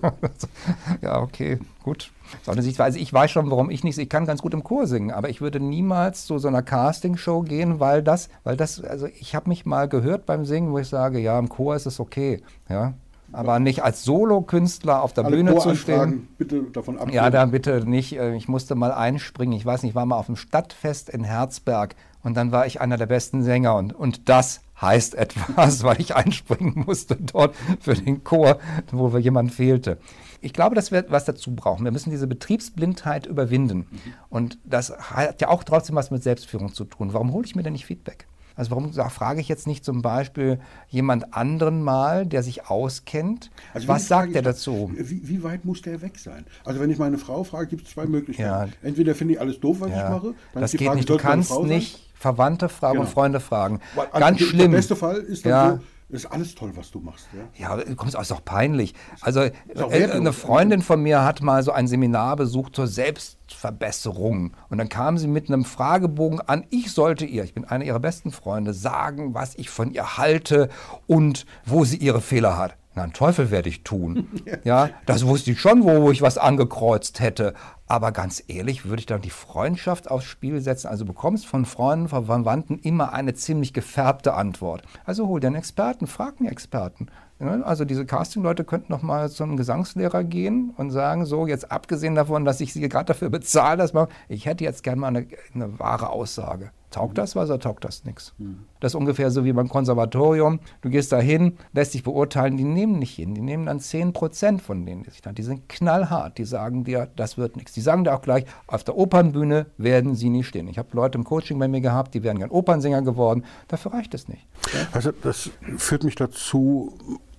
ja, 1.00 1.20
okay, 1.20 1.58
gut. 1.82 2.12
So 2.42 2.52
eine 2.52 2.60
Sichtweise. 2.62 2.98
Ich 2.98 3.10
weiß 3.10 3.30
schon, 3.30 3.50
warum 3.50 3.70
ich 3.70 3.84
nicht, 3.84 3.96
ich 3.96 4.08
kann 4.10 4.26
ganz 4.26 4.42
gut 4.42 4.52
im 4.52 4.64
Chor 4.64 4.86
singen, 4.86 5.12
aber 5.12 5.30
ich 5.30 5.40
würde 5.40 5.60
niemals 5.60 6.26
zu 6.26 6.38
so 6.38 6.48
einer 6.48 6.62
Castingshow 6.62 7.40
gehen, 7.42 7.80
weil 7.80 8.02
das, 8.02 8.28
weil 8.44 8.58
das, 8.58 8.84
also 8.84 9.06
ich 9.06 9.34
habe 9.34 9.48
mich 9.48 9.64
mal 9.64 9.88
gehört 9.88 10.26
beim 10.26 10.44
Singen, 10.44 10.72
wo 10.72 10.78
ich 10.78 10.88
sage, 10.88 11.20
ja, 11.20 11.38
im 11.38 11.48
Chor 11.48 11.74
ist 11.74 11.86
es 11.86 11.98
okay, 11.98 12.42
ja. 12.68 12.92
Aber 13.32 13.58
nicht 13.58 13.82
als 13.82 14.04
Solokünstler 14.04 15.02
auf 15.02 15.12
der 15.12 15.24
Alle 15.24 15.36
Bühne 15.36 15.58
zu 15.58 15.74
stehen. 15.74 16.28
Bitte 16.38 16.62
davon 16.72 16.96
abgehen. 16.96 17.14
Ja, 17.14 17.28
da 17.28 17.44
bitte 17.46 17.88
nicht. 17.88 18.16
Äh, 18.16 18.36
ich 18.36 18.48
musste 18.48 18.76
mal 18.76 18.92
einspringen. 18.92 19.56
Ich 19.56 19.66
weiß 19.66 19.82
nicht, 19.82 19.90
ich 19.90 19.94
war 19.96 20.06
mal 20.06 20.16
auf 20.16 20.26
dem 20.26 20.36
Stadtfest 20.36 21.08
in 21.10 21.24
Herzberg 21.24 21.96
und 22.22 22.36
dann 22.36 22.52
war 22.52 22.66
ich 22.66 22.80
einer 22.80 22.96
der 22.96 23.06
besten 23.06 23.42
Sänger 23.42 23.74
und, 23.74 23.92
und 23.92 24.28
das 24.28 24.60
heißt 24.80 25.14
etwas, 25.14 25.82
weil 25.84 26.00
ich 26.00 26.14
einspringen 26.14 26.84
musste 26.86 27.16
dort 27.16 27.54
für 27.80 27.94
den 27.94 28.24
Chor, 28.24 28.58
wo 28.92 29.16
jemand 29.18 29.52
fehlte. 29.52 29.98
Ich 30.40 30.52
glaube, 30.52 30.74
dass 30.74 30.92
wir 30.92 31.06
was 31.08 31.24
dazu 31.24 31.54
brauchen. 31.54 31.84
Wir 31.84 31.92
müssen 31.92 32.10
diese 32.10 32.26
Betriebsblindheit 32.26 33.26
überwinden. 33.26 33.86
Und 34.28 34.58
das 34.64 34.90
hat 34.96 35.40
ja 35.40 35.48
auch 35.48 35.64
trotzdem 35.64 35.96
was 35.96 36.10
mit 36.10 36.22
Selbstführung 36.22 36.72
zu 36.72 36.84
tun. 36.84 37.12
Warum 37.12 37.32
hole 37.32 37.46
ich 37.46 37.56
mir 37.56 37.62
denn 37.62 37.72
nicht 37.72 37.86
Feedback? 37.86 38.26
Also 38.56 38.70
warum 38.70 38.90
frage 38.92 39.40
ich 39.40 39.48
jetzt 39.48 39.66
nicht 39.66 39.84
zum 39.84 40.00
Beispiel 40.00 40.58
jemand 40.88 41.34
anderen 41.34 41.82
mal, 41.82 42.24
der 42.24 42.42
sich 42.42 42.70
auskennt? 42.70 43.50
Also 43.74 43.86
was 43.86 44.08
sagt 44.08 44.34
er 44.34 44.40
dazu? 44.40 44.90
Wie, 44.96 45.28
wie, 45.28 45.42
weit 45.42 45.66
muss 45.66 45.82
der 45.82 46.00
weg 46.00 46.18
sein? 46.18 46.46
Also 46.64 46.80
wenn 46.80 46.90
ich 46.90 46.96
meine 46.96 47.18
Frau 47.18 47.44
frage, 47.44 47.66
gibt 47.66 47.86
es 47.86 47.92
zwei 47.92 48.06
Möglichkeiten. 48.06 48.72
Ja. 48.72 48.88
Entweder 48.88 49.14
finde 49.14 49.34
ich 49.34 49.40
alles 49.40 49.60
doof, 49.60 49.80
was 49.80 49.90
ja. 49.90 50.04
ich 50.04 50.10
mache. 50.10 50.34
Dann 50.54 50.62
das 50.62 50.72
geht 50.72 50.82
Frage, 50.82 50.96
nicht. 50.96 51.10
Du 51.10 51.18
kannst 51.18 51.60
nicht 51.64 52.05
Verwandte 52.18 52.68
fragen 52.68 52.94
genau. 52.94 53.06
und 53.06 53.12
Freunde 53.12 53.40
fragen. 53.40 53.80
Weil, 53.94 54.08
Ganz 54.18 54.40
schlimm. 54.40 54.70
Der 54.70 54.78
beste 54.78 54.96
Fall 54.96 55.16
ist 55.16 55.44
dann 55.44 55.50
ja. 55.50 55.70
so, 55.72 55.80
ist 56.08 56.26
alles 56.26 56.54
toll, 56.54 56.70
was 56.74 56.90
du 56.90 57.00
machst. 57.00 57.26
Ja, 57.56 57.76
ja 57.76 57.94
kommst 57.94 58.16
ist 58.16 58.32
auch 58.32 58.44
peinlich. 58.44 58.94
Also 59.20 59.40
auch 59.40 59.92
äh, 59.92 60.10
eine 60.10 60.32
Freundin 60.32 60.80
von 60.80 61.02
mir 61.02 61.24
hat 61.24 61.42
mal 61.42 61.62
so 61.62 61.72
ein 61.72 61.88
Seminar 61.88 62.36
besucht 62.36 62.76
zur 62.76 62.86
Selbstverbesserung. 62.86 64.52
Und 64.68 64.78
dann 64.78 64.88
kam 64.88 65.18
sie 65.18 65.26
mit 65.26 65.48
einem 65.48 65.64
Fragebogen 65.64 66.40
an. 66.40 66.64
Ich 66.70 66.92
sollte 66.92 67.26
ihr, 67.26 67.42
ich 67.42 67.54
bin 67.54 67.64
einer 67.64 67.84
ihrer 67.84 68.00
besten 68.00 68.30
Freunde, 68.30 68.72
sagen, 68.72 69.34
was 69.34 69.56
ich 69.56 69.68
von 69.68 69.92
ihr 69.92 70.16
halte 70.16 70.68
und 71.08 71.44
wo 71.64 71.84
sie 71.84 71.96
ihre 71.96 72.20
Fehler 72.20 72.56
hat. 72.56 72.76
Na, 72.96 73.02
einen 73.02 73.12
Teufel 73.12 73.50
werde 73.50 73.68
ich 73.68 73.84
tun. 73.84 74.26
ja, 74.64 74.88
das 75.04 75.26
wusste 75.26 75.50
ich 75.52 75.60
schon, 75.60 75.84
wo, 75.84 76.02
wo 76.02 76.10
ich 76.10 76.22
was 76.22 76.38
angekreuzt 76.38 77.20
hätte. 77.20 77.52
Aber 77.86 78.10
ganz 78.10 78.42
ehrlich, 78.48 78.86
würde 78.86 79.00
ich 79.00 79.06
dann 79.06 79.20
die 79.20 79.30
Freundschaft 79.30 80.10
aufs 80.10 80.24
Spiel 80.24 80.60
setzen? 80.62 80.88
Also 80.88 81.04
bekommst 81.04 81.46
von 81.46 81.66
Freunden, 81.66 82.08
von 82.08 82.24
Verwandten 82.24 82.78
immer 82.78 83.12
eine 83.12 83.34
ziemlich 83.34 83.74
gefärbte 83.74 84.32
Antwort. 84.32 84.82
Also 85.04 85.28
hol 85.28 85.40
dir 85.40 85.48
einen 85.48 85.56
Experten, 85.56 86.06
frag 86.06 86.40
einen 86.40 86.48
Experten. 86.48 87.08
Also 87.38 87.84
diese 87.84 88.06
Casting-Leute 88.06 88.64
könnten 88.64 88.90
noch 88.90 89.02
mal 89.02 89.30
zu 89.30 89.44
einem 89.44 89.58
Gesangslehrer 89.58 90.24
gehen 90.24 90.72
und 90.78 90.90
sagen, 90.90 91.26
so 91.26 91.46
jetzt 91.46 91.70
abgesehen 91.70 92.14
davon, 92.14 92.46
dass 92.46 92.62
ich 92.62 92.72
sie 92.72 92.88
gerade 92.88 93.04
dafür 93.04 93.28
bezahle, 93.28 93.76
dass 93.76 93.92
man, 93.92 94.08
ich 94.28 94.46
hätte 94.46 94.64
jetzt 94.64 94.82
gerne 94.82 95.02
mal 95.02 95.08
eine, 95.08 95.26
eine 95.54 95.78
wahre 95.78 96.08
Aussage. 96.08 96.70
Taugt 96.90 97.18
das 97.18 97.34
was 97.36 97.50
oder 97.50 97.58
taugt 97.58 97.84
das 97.84 98.04
nichts? 98.04 98.34
Mhm. 98.38 98.60
Das 98.80 98.92
ist 98.92 98.96
ungefähr 98.96 99.30
so 99.30 99.44
wie 99.44 99.52
beim 99.52 99.68
Konservatorium. 99.68 100.60
Du 100.82 100.88
gehst 100.88 101.12
da 101.12 101.18
hin, 101.18 101.58
lässt 101.72 101.94
dich 101.94 102.04
beurteilen, 102.04 102.56
die 102.56 102.64
nehmen 102.64 102.98
nicht 102.98 103.14
hin. 103.14 103.34
Die 103.34 103.40
nehmen 103.40 103.66
dann 103.66 103.80
10 103.80 104.12
Prozent 104.12 104.62
von 104.62 104.86
denen, 104.86 105.02
die 105.02 105.10
sich 105.10 105.20
dann. 105.20 105.34
Die 105.34 105.42
sind 105.42 105.68
knallhart, 105.68 106.38
die 106.38 106.44
sagen 106.44 106.84
dir, 106.84 107.08
das 107.16 107.36
wird 107.36 107.56
nichts. 107.56 107.72
Die 107.72 107.80
sagen 107.80 108.04
dir 108.04 108.14
auch 108.14 108.22
gleich, 108.22 108.44
auf 108.66 108.84
der 108.84 108.96
Opernbühne 108.96 109.66
werden 109.76 110.14
sie 110.14 110.30
nie 110.30 110.44
stehen. 110.44 110.68
Ich 110.68 110.78
habe 110.78 110.88
Leute 110.92 111.18
im 111.18 111.24
Coaching 111.24 111.58
bei 111.58 111.68
mir 111.68 111.80
gehabt, 111.80 112.14
die 112.14 112.22
wären 112.22 112.38
gern 112.38 112.50
Opernsänger 112.50 113.02
geworden. 113.02 113.44
Dafür 113.68 113.92
reicht 113.92 114.14
es 114.14 114.28
nicht. 114.28 114.46
Ja? 114.72 114.86
Also 114.92 115.12
das 115.12 115.50
führt 115.76 116.04
mich 116.04 116.14
dazu, 116.14 116.94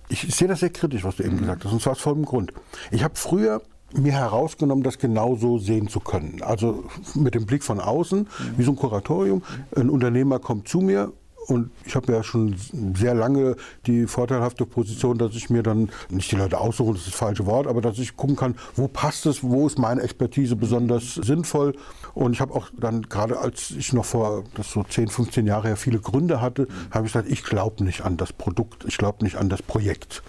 ich 0.08 0.34
sehe 0.34 0.48
das 0.48 0.60
sehr 0.60 0.70
kritisch, 0.70 1.04
was 1.04 1.16
du 1.16 1.22
eben 1.22 1.36
mhm. 1.36 1.40
gesagt 1.40 1.64
hast, 1.64 1.72
und 1.72 1.82
zwar 1.82 1.92
aus 1.92 2.00
folgendem 2.00 2.28
Grund. 2.28 2.52
Ich 2.90 3.04
habe 3.04 3.14
früher 3.16 3.62
mir 3.92 4.12
herausgenommen, 4.12 4.84
das 4.84 4.98
genauso 4.98 5.58
sehen 5.58 5.88
zu 5.88 6.00
können. 6.00 6.42
Also 6.42 6.84
mit 7.14 7.34
dem 7.34 7.46
Blick 7.46 7.62
von 7.64 7.80
außen, 7.80 8.28
wie 8.56 8.62
so 8.62 8.72
ein 8.72 8.76
Kuratorium. 8.76 9.42
Ein 9.74 9.90
Unternehmer 9.90 10.38
kommt 10.38 10.68
zu 10.68 10.80
mir 10.80 11.12
Und 11.48 11.70
ich 11.86 11.96
habe 11.96 12.12
ja 12.12 12.22
schon 12.22 12.56
sehr 12.94 13.14
lange 13.14 13.56
die 13.86 14.06
vorteilhafte 14.06 14.66
Position, 14.66 15.16
dass 15.16 15.34
ich 15.34 15.48
mir 15.48 15.62
dann 15.62 15.88
nicht 16.10 16.30
die 16.30 16.36
Leute 16.36 16.60
aussuchen, 16.60 16.92
das 16.92 17.02
ist 17.02 17.12
das 17.12 17.18
falsche 17.18 17.46
Wort, 17.46 17.66
aber 17.66 17.80
dass 17.80 17.98
ich 17.98 18.16
gucken 18.16 18.36
kann, 18.36 18.54
wo 18.76 18.86
passt 18.86 19.24
es, 19.24 19.42
wo 19.42 19.66
ist 19.66 19.78
meine 19.78 20.02
Expertise 20.02 20.56
besonders 20.56 21.14
sinnvoll. 21.14 21.74
Und 22.12 22.34
ich 22.34 22.42
habe 22.42 22.54
auch 22.54 22.68
dann, 22.78 23.02
gerade 23.02 23.38
als 23.38 23.70
ich 23.70 23.94
noch 23.94 24.04
vor, 24.04 24.44
das 24.54 24.70
so 24.70 24.82
10, 24.82 25.08
15 25.08 25.46
Jahre 25.46 25.68
her 25.68 25.76
viele 25.76 26.00
Gründe 26.00 26.42
hatte, 26.42 26.68
habe 26.90 27.06
ich 27.06 27.14
gesagt, 27.14 27.30
ich 27.30 27.42
glaube 27.42 27.82
nicht 27.82 28.02
an 28.02 28.18
das 28.18 28.34
Produkt, 28.34 28.84
ich 28.86 28.98
glaube 28.98 29.24
nicht 29.24 29.36
an 29.36 29.48
das 29.48 29.62
Projekt. 29.62 30.22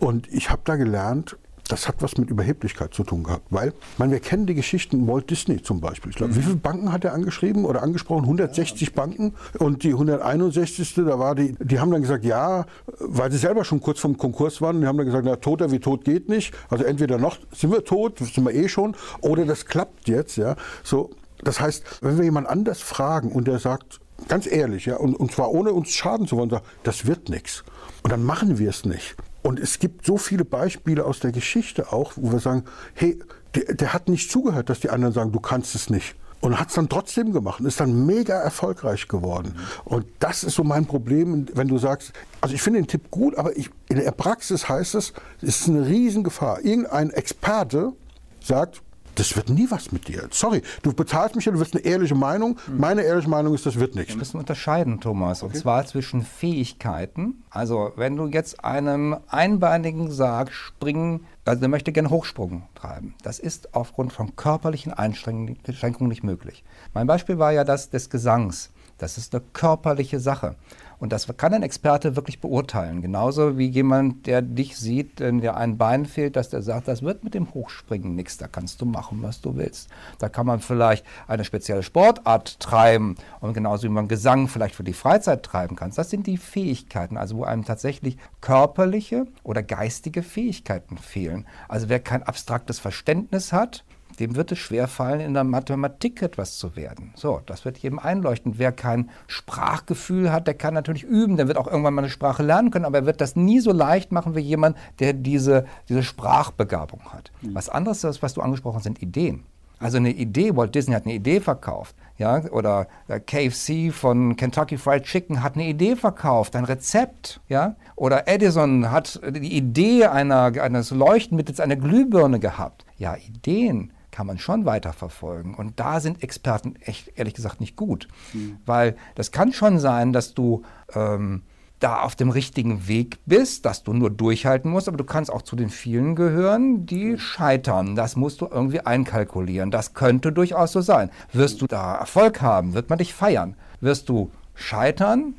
Und 0.00 0.26
ich 0.32 0.50
habe 0.50 0.62
da 0.64 0.74
gelernt, 0.74 1.36
das 1.68 1.88
hat 1.88 1.96
was 2.00 2.18
mit 2.18 2.30
Überheblichkeit 2.30 2.92
zu 2.92 3.04
tun 3.04 3.24
gehabt, 3.24 3.46
weil, 3.50 3.72
man, 3.96 4.10
wir 4.10 4.20
kennen 4.20 4.46
die 4.46 4.54
Geschichten 4.54 5.06
Walt 5.08 5.30
Disney 5.30 5.62
zum 5.62 5.80
Beispiel. 5.80 6.10
Ich 6.10 6.16
glaube, 6.16 6.32
mhm. 6.32 6.36
wie 6.36 6.42
viele 6.42 6.56
Banken 6.56 6.92
hat 6.92 7.04
er 7.04 7.14
angeschrieben 7.14 7.64
oder 7.64 7.82
angesprochen? 7.82 8.24
160 8.24 8.88
ja. 8.88 8.94
Banken 8.94 9.34
und 9.58 9.82
die 9.82 9.90
161. 9.90 10.94
Da 10.94 11.18
war 11.18 11.34
die, 11.34 11.54
die 11.60 11.80
haben 11.80 11.90
dann 11.90 12.02
gesagt, 12.02 12.24
ja, 12.24 12.66
weil 12.98 13.32
sie 13.32 13.38
selber 13.38 13.64
schon 13.64 13.80
kurz 13.80 13.98
vom 13.98 14.18
Konkurs 14.18 14.60
waren, 14.60 14.80
die 14.80 14.86
haben 14.86 14.98
dann 14.98 15.06
gesagt, 15.06 15.24
na, 15.24 15.36
toter 15.36 15.70
wie 15.70 15.78
tot 15.78 16.04
geht 16.04 16.28
nicht. 16.28 16.54
Also 16.68 16.84
entweder 16.84 17.18
noch 17.18 17.38
sind 17.52 17.72
wir 17.72 17.84
tot, 17.84 18.18
sind 18.18 18.44
wir 18.44 18.54
eh 18.54 18.68
schon, 18.68 18.94
oder 19.20 19.46
das 19.46 19.64
klappt 19.64 20.08
jetzt, 20.08 20.36
ja. 20.36 20.56
So, 20.82 21.10
das 21.42 21.60
heißt, 21.60 21.84
wenn 22.02 22.18
wir 22.18 22.24
jemand 22.24 22.46
anders 22.48 22.80
fragen 22.80 23.32
und 23.32 23.48
der 23.48 23.58
sagt, 23.58 24.00
ganz 24.28 24.46
ehrlich, 24.46 24.86
ja, 24.86 24.96
und, 24.96 25.14
und 25.14 25.32
zwar 25.32 25.50
ohne 25.50 25.72
uns 25.72 25.90
schaden 25.90 26.26
zu 26.26 26.36
wollen, 26.36 26.50
sagt, 26.50 26.66
das 26.82 27.06
wird 27.06 27.28
nichts. 27.30 27.64
Und 28.02 28.12
dann 28.12 28.22
machen 28.22 28.58
wir 28.58 28.68
es 28.68 28.84
nicht. 28.84 29.16
Und 29.44 29.60
es 29.60 29.78
gibt 29.78 30.06
so 30.06 30.16
viele 30.16 30.46
Beispiele 30.46 31.04
aus 31.04 31.20
der 31.20 31.30
Geschichte 31.30 31.92
auch, 31.92 32.14
wo 32.16 32.32
wir 32.32 32.38
sagen, 32.38 32.64
hey, 32.94 33.18
der, 33.54 33.74
der 33.74 33.92
hat 33.92 34.08
nicht 34.08 34.30
zugehört, 34.30 34.70
dass 34.70 34.80
die 34.80 34.88
anderen 34.88 35.12
sagen, 35.12 35.32
du 35.32 35.38
kannst 35.38 35.74
es 35.74 35.90
nicht. 35.90 36.14
Und 36.40 36.58
hat 36.58 36.68
es 36.68 36.74
dann 36.74 36.88
trotzdem 36.88 37.30
gemacht 37.30 37.60
und 37.60 37.66
ist 37.66 37.78
dann 37.78 38.06
mega 38.06 38.40
erfolgreich 38.40 39.06
geworden. 39.06 39.54
Und 39.84 40.06
das 40.18 40.44
ist 40.44 40.54
so 40.54 40.64
mein 40.64 40.86
Problem, 40.86 41.46
wenn 41.52 41.68
du 41.68 41.76
sagst, 41.76 42.14
also 42.40 42.54
ich 42.54 42.62
finde 42.62 42.80
den 42.80 42.86
Tipp 42.86 43.10
gut, 43.10 43.36
aber 43.36 43.54
ich, 43.54 43.68
in 43.90 43.96
der 43.96 44.10
Praxis 44.12 44.66
heißt 44.66 44.94
es, 44.94 45.12
es 45.42 45.60
ist 45.60 45.68
eine 45.68 45.86
Riesengefahr. 45.86 46.64
Irgendein 46.64 47.10
Experte 47.10 47.92
sagt, 48.40 48.80
das 49.14 49.36
wird 49.36 49.48
nie 49.48 49.70
was 49.70 49.92
mit 49.92 50.08
dir. 50.08 50.28
Sorry, 50.30 50.62
du 50.82 50.92
bezahlst 50.92 51.36
mich 51.36 51.44
ja, 51.44 51.52
du 51.52 51.58
wirst 51.58 51.74
eine 51.74 51.84
ehrliche 51.84 52.14
Meinung. 52.14 52.58
Hm. 52.66 52.78
Meine 52.78 53.02
ehrliche 53.02 53.28
Meinung 53.28 53.54
ist, 53.54 53.66
das 53.66 53.78
wird 53.78 53.94
nichts. 53.94 54.12
Wir 54.12 54.18
müssen 54.18 54.38
unterscheiden, 54.38 55.00
Thomas, 55.00 55.42
okay. 55.42 55.52
und 55.52 55.58
zwar 55.58 55.86
zwischen 55.86 56.22
Fähigkeiten. 56.22 57.44
Also, 57.50 57.92
wenn 57.96 58.16
du 58.16 58.26
jetzt 58.26 58.64
einem 58.64 59.16
Einbeinigen 59.28 60.10
sagst, 60.10 60.54
springen, 60.54 61.26
also 61.44 61.60
der 61.60 61.68
möchte 61.68 61.92
gerne 61.92 62.10
Hochsprung 62.10 62.62
treiben. 62.74 63.14
Das 63.22 63.38
ist 63.38 63.74
aufgrund 63.74 64.12
von 64.12 64.34
körperlichen 64.36 64.92
Einschränkungen 64.92 66.08
nicht 66.08 66.24
möglich. 66.24 66.64
Mein 66.94 67.06
Beispiel 67.06 67.38
war 67.38 67.52
ja 67.52 67.64
das 67.64 67.90
des 67.90 68.10
Gesangs. 68.10 68.70
Das 68.98 69.18
ist 69.18 69.34
eine 69.34 69.42
körperliche 69.52 70.20
Sache. 70.20 70.56
Und 70.98 71.12
das 71.12 71.26
kann 71.36 71.54
ein 71.54 71.62
Experte 71.62 72.16
wirklich 72.16 72.40
beurteilen. 72.40 73.02
Genauso 73.02 73.58
wie 73.58 73.68
jemand, 73.68 74.26
der 74.26 74.42
dich 74.42 74.76
sieht, 74.76 75.20
wenn 75.20 75.40
dir 75.40 75.56
ein 75.56 75.76
Bein 75.78 76.06
fehlt, 76.06 76.36
dass 76.36 76.48
der 76.48 76.62
sagt, 76.62 76.88
das 76.88 77.02
wird 77.02 77.24
mit 77.24 77.34
dem 77.34 77.52
Hochspringen 77.54 78.14
nichts, 78.14 78.38
da 78.38 78.48
kannst 78.48 78.80
du 78.80 78.86
machen, 78.86 79.22
was 79.22 79.40
du 79.40 79.56
willst. 79.56 79.88
Da 80.18 80.28
kann 80.28 80.46
man 80.46 80.60
vielleicht 80.60 81.04
eine 81.26 81.44
spezielle 81.44 81.82
Sportart 81.82 82.60
treiben 82.60 83.16
und 83.40 83.54
genauso 83.54 83.84
wie 83.84 83.92
man 83.92 84.08
Gesang 84.08 84.48
vielleicht 84.48 84.74
für 84.74 84.84
die 84.84 84.92
Freizeit 84.92 85.42
treiben 85.42 85.76
kann. 85.76 85.92
Das 85.94 86.10
sind 86.10 86.26
die 86.26 86.38
Fähigkeiten, 86.38 87.16
also 87.16 87.36
wo 87.36 87.44
einem 87.44 87.64
tatsächlich 87.64 88.16
körperliche 88.40 89.26
oder 89.42 89.62
geistige 89.62 90.22
Fähigkeiten 90.22 90.98
fehlen. 90.98 91.46
Also 91.68 91.88
wer 91.88 92.00
kein 92.00 92.22
abstraktes 92.22 92.78
Verständnis 92.78 93.52
hat, 93.52 93.84
dem 94.16 94.36
wird 94.36 94.52
es 94.52 94.58
schwerfallen, 94.58 95.20
in 95.20 95.34
der 95.34 95.44
Mathematik 95.44 96.22
etwas 96.22 96.58
zu 96.58 96.76
werden. 96.76 97.12
So, 97.16 97.40
das 97.46 97.64
wird 97.64 97.78
jedem 97.78 97.98
einleuchten. 97.98 98.58
Wer 98.58 98.72
kein 98.72 99.10
Sprachgefühl 99.26 100.32
hat, 100.32 100.46
der 100.46 100.54
kann 100.54 100.74
natürlich 100.74 101.04
üben, 101.04 101.36
der 101.36 101.48
wird 101.48 101.58
auch 101.58 101.66
irgendwann 101.66 101.94
mal 101.94 102.02
eine 102.02 102.10
Sprache 102.10 102.42
lernen 102.42 102.70
können, 102.70 102.84
aber 102.84 102.98
er 102.98 103.06
wird 103.06 103.20
das 103.20 103.36
nie 103.36 103.60
so 103.60 103.72
leicht 103.72 104.12
machen 104.12 104.34
wie 104.34 104.40
jemand, 104.40 104.76
der 104.98 105.12
diese, 105.12 105.66
diese 105.88 106.02
Sprachbegabung 106.02 107.12
hat. 107.12 107.32
Mhm. 107.42 107.54
Was 107.54 107.68
anderes 107.68 108.04
ist, 108.04 108.22
was 108.22 108.34
du 108.34 108.40
angesprochen 108.40 108.76
hast, 108.76 108.84
sind 108.84 109.02
Ideen. 109.02 109.44
Also 109.80 109.98
eine 109.98 110.12
Idee, 110.12 110.56
Walt 110.56 110.74
Disney 110.74 110.94
hat 110.94 111.04
eine 111.04 111.14
Idee 111.14 111.40
verkauft, 111.40 111.96
ja, 112.16 112.42
oder 112.52 112.86
KFC 113.26 113.92
von 113.92 114.36
Kentucky 114.36 114.78
Fried 114.78 115.02
Chicken 115.02 115.42
hat 115.42 115.56
eine 115.56 115.66
Idee 115.66 115.96
verkauft, 115.96 116.54
ein 116.54 116.64
Rezept, 116.64 117.40
ja, 117.48 117.74
oder 117.96 118.28
Edison 118.28 118.90
hat 118.90 119.20
die 119.28 119.56
Idee 119.56 120.06
einer, 120.06 120.52
eines 120.60 120.90
Leuchtenmittels, 120.90 121.60
einer 121.60 121.76
Glühbirne 121.76 122.38
gehabt. 122.38 122.84
Ja, 122.96 123.16
Ideen 123.16 123.92
kann 124.14 124.28
man 124.28 124.38
schon 124.38 124.64
weiterverfolgen. 124.64 125.56
Und 125.56 125.80
da 125.80 125.98
sind 125.98 126.22
Experten 126.22 126.76
echt, 126.76 127.10
ehrlich 127.16 127.34
gesagt, 127.34 127.60
nicht 127.60 127.74
gut. 127.74 128.06
Mhm. 128.32 128.58
Weil 128.64 128.94
das 129.16 129.32
kann 129.32 129.52
schon 129.52 129.80
sein, 129.80 130.12
dass 130.12 130.34
du 130.34 130.62
ähm, 130.94 131.42
da 131.80 132.00
auf 132.00 132.14
dem 132.14 132.30
richtigen 132.30 132.86
Weg 132.86 133.18
bist, 133.26 133.66
dass 133.66 133.82
du 133.82 133.92
nur 133.92 134.10
durchhalten 134.10 134.70
musst, 134.70 134.86
aber 134.86 134.96
du 134.96 135.04
kannst 135.04 135.32
auch 135.32 135.42
zu 135.42 135.56
den 135.56 135.68
vielen 135.68 136.14
gehören, 136.14 136.86
die 136.86 137.18
scheitern. 137.18 137.96
Das 137.96 138.14
musst 138.14 138.40
du 138.40 138.46
irgendwie 138.46 138.80
einkalkulieren. 138.80 139.72
Das 139.72 139.94
könnte 139.94 140.30
durchaus 140.30 140.70
so 140.70 140.80
sein. 140.80 141.10
Wirst 141.32 141.60
du 141.60 141.66
da 141.66 141.96
Erfolg 141.96 142.40
haben, 142.40 142.72
wird 142.72 142.90
man 142.90 142.98
dich 142.98 143.12
feiern. 143.12 143.56
Wirst 143.80 144.08
du 144.08 144.30
scheitern. 144.54 145.34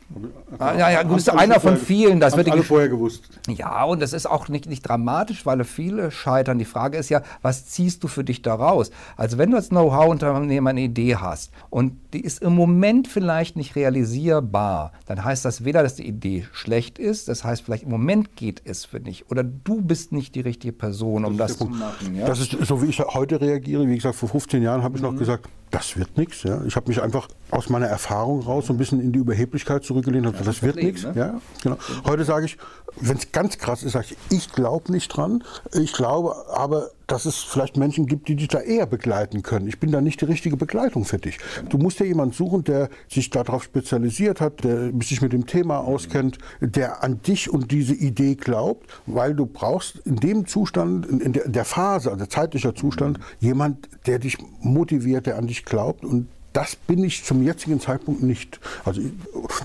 Ah, 0.60 0.74
ja, 0.78 0.90
ja, 0.90 1.04
du 1.04 1.16
bist 1.16 1.30
einer 1.30 1.60
von 1.60 1.78
vielen. 1.78 2.20
Das 2.20 2.36
wird 2.36 2.50
alle 2.50 2.64
vorher 2.64 2.90
gewusst. 2.90 3.24
Ja, 3.48 3.84
und 3.84 4.02
das 4.02 4.14
ist 4.14 4.26
auch 4.26 4.50
nicht, 4.50 4.68
nicht 4.68 4.82
dramatisch, 4.82 5.46
weil 5.46 5.64
viele 5.64 6.12
scheitern. 6.12 6.60
Die 6.60 6.66
Frage 6.66 6.98
ist 6.98 7.10
ja, 7.10 7.22
was 7.42 7.66
ziehst 7.66 8.04
du 8.04 8.08
für 8.08 8.24
dich 8.24 8.42
daraus? 8.42 8.92
Also 9.16 9.38
wenn 9.38 9.52
du 9.52 9.58
als 9.58 9.70
Know-how-Unternehmer 9.70 10.72
eine 10.72 10.82
Idee 10.82 11.16
hast 11.16 11.52
und 11.70 11.94
die 12.14 12.22
ist 12.22 12.42
im 12.42 12.56
Moment 12.56 13.08
vielleicht 13.08 13.56
nicht 13.56 13.76
realisierbar, 13.76 14.92
dann 15.06 15.24
heißt 15.24 15.46
das 15.46 15.64
weder, 15.64 15.82
dass 15.82 15.96
die 15.96 16.08
Idee 16.08 16.46
schlecht 16.52 17.00
ist, 17.00 17.28
das 17.30 17.44
heißt 17.44 17.64
vielleicht 17.64 17.84
im 17.84 17.90
Moment 17.90 18.36
geht 18.36 18.62
es 18.66 18.86
für 18.86 19.00
dich 19.00 19.30
oder 19.32 19.44
du 19.44 19.82
bist 19.82 20.12
nicht 20.12 20.36
die 20.36 20.42
richtige 20.42 20.74
Person, 20.74 21.26
um 21.26 21.38
das, 21.38 21.58
das 21.58 21.60
zu 21.60 21.66
machen. 21.66 22.16
Ja? 22.16 22.28
Das 22.28 22.40
ist 22.40 22.52
so, 22.66 22.82
wie 22.82 22.88
ich 22.88 23.00
heute 23.00 23.40
reagiere. 23.40 23.88
Wie 23.88 23.96
gesagt, 23.96 24.16
vor 24.16 24.30
15 24.30 24.62
Jahren 24.62 24.84
habe 24.84 24.98
ich 24.98 25.04
mhm. 25.04 25.12
noch 25.12 25.18
gesagt, 25.18 25.50
das 25.72 25.98
wird 25.98 26.18
nichts. 26.18 26.44
Ja. 26.44 26.64
Ich 26.66 26.76
habe 26.76 26.88
mich 26.88 27.02
einfach 27.02 27.28
aus 27.52 27.70
meiner 27.70 27.88
Erfahrung 27.88 28.42
raus 28.42 28.68
so 28.68 28.74
ein 28.74 28.78
bisschen 28.78 29.02
in 29.02 29.12
die 29.12 29.20
Überheblichkeit 29.20 29.84
zurückgelehnt. 29.84 30.26
Habe 30.26 30.38
ja, 30.38 30.44
das, 30.44 30.56
das 30.56 30.64
wird 30.64 30.78
nichts. 30.78 31.04
Ne? 31.04 31.14
Ja, 31.16 31.42
genau. 31.64 31.78
Heute 32.06 32.24
sage 32.24 32.46
ich, 32.46 32.58
wenn 32.98 33.18
es 33.18 33.32
ganz 33.32 33.58
krass 33.58 33.84
ist, 33.84 33.94
sage 33.94 34.08
ich, 34.12 34.18
ich 34.38 34.52
glaube 34.52 34.92
nicht 34.92 35.10
dran. 35.10 35.44
Ich 35.74 35.94
glaube 35.94 36.36
aber, 36.50 36.92
dass 37.08 37.26
es 37.26 37.38
vielleicht 37.38 37.78
Menschen 37.78 38.08
gibt, 38.08 38.28
die 38.28 38.36
dich 38.36 38.48
da 38.48 38.60
eher 38.60 38.86
begleiten 38.86 39.44
können. 39.44 39.68
Ich 39.68 39.80
bin 39.80 39.92
da 39.92 40.02
nicht 40.02 40.22
die 40.22 40.26
richtige 40.26 40.58
Begleitung 40.58 41.06
für 41.06 41.18
dich. 41.18 41.38
Du 41.70 41.78
musst 41.78 42.00
ja 42.00 42.06
jemanden 42.06 42.34
suchen, 42.34 42.64
der 42.64 42.90
sich 43.08 43.30
darauf 43.30 43.64
spezialisiert 43.64 44.42
hat, 44.42 44.64
der 44.64 44.92
sich 45.02 45.22
mit 45.22 45.34
dem 45.34 45.46
Thema 45.46 45.80
auskennt, 45.80 46.38
der 46.62 47.04
an 47.04 47.22
dich 47.22 47.50
und 47.50 47.72
diese 47.72 47.94
Idee 47.94 48.36
glaubt, 48.36 48.90
weil 49.06 49.36
du 49.36 49.46
brauchst 49.46 50.00
in 50.00 50.16
dem 50.18 50.48
Zustand, 50.48 51.06
in 51.06 51.34
der, 51.34 51.46
in 51.46 51.52
der 51.52 51.66
Phase, 51.66 52.12
also 52.12 52.26
zeitlicher 52.26 52.76
Zustand, 52.76 53.20
jemand, 53.40 53.88
der 54.08 54.20
dich 54.20 54.38
motiviert, 54.62 55.28
der 55.28 55.38
an 55.38 55.48
dich 55.48 55.66
glaubt 55.66 56.04
und 56.04 56.28
das 56.54 56.78
bin 56.78 57.04
ich 57.04 57.26
zum 57.26 57.44
jetzigen 57.44 57.82
Zeitpunkt 57.82 58.24
nicht. 58.24 58.62
Also 58.86 59.02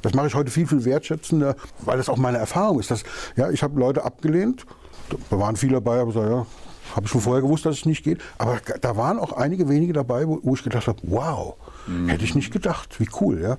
das 0.03 0.13
mache 0.13 0.27
ich 0.27 0.35
heute 0.35 0.51
viel, 0.51 0.67
viel 0.67 0.85
wertschätzender, 0.85 1.55
weil 1.85 1.99
das 1.99 2.09
auch 2.09 2.17
meine 2.17 2.39
Erfahrung 2.39 2.81
ist. 2.81 2.91
Dass, 2.91 3.05
ja, 3.37 3.49
ich 3.51 3.63
habe 3.63 3.79
Leute 3.79 4.05
abgelehnt, 4.05 4.67
da 5.31 5.39
waren 5.39 5.55
viele 5.55 5.75
dabei, 5.75 6.01
aber 6.01 6.11
so, 6.11 6.23
ja, 6.23 6.47
habe 6.95 7.07
ich 7.07 7.13
schon 7.13 7.21
vorher 7.21 7.43
gewusst, 7.43 7.67
dass 7.67 7.79
es 7.79 7.87
nicht 7.87 8.05
geht. 8.05 8.21
Aber 8.39 8.59
da 8.81 8.97
waren 8.97 9.19
auch 9.19 9.33
einige 9.33 9.69
wenige 9.69 9.93
dabei, 9.93 10.27
wo, 10.27 10.41
wo 10.43 10.55
ich 10.55 10.63
gedacht 10.63 10.87
habe, 10.87 10.99
wow, 11.03 11.57
mhm. 11.87 12.09
hätte 12.09 12.25
ich 12.25 12.35
nicht 12.35 12.53
gedacht. 12.53 12.99
Wie 13.01 13.09
cool, 13.21 13.41
ja. 13.41 13.57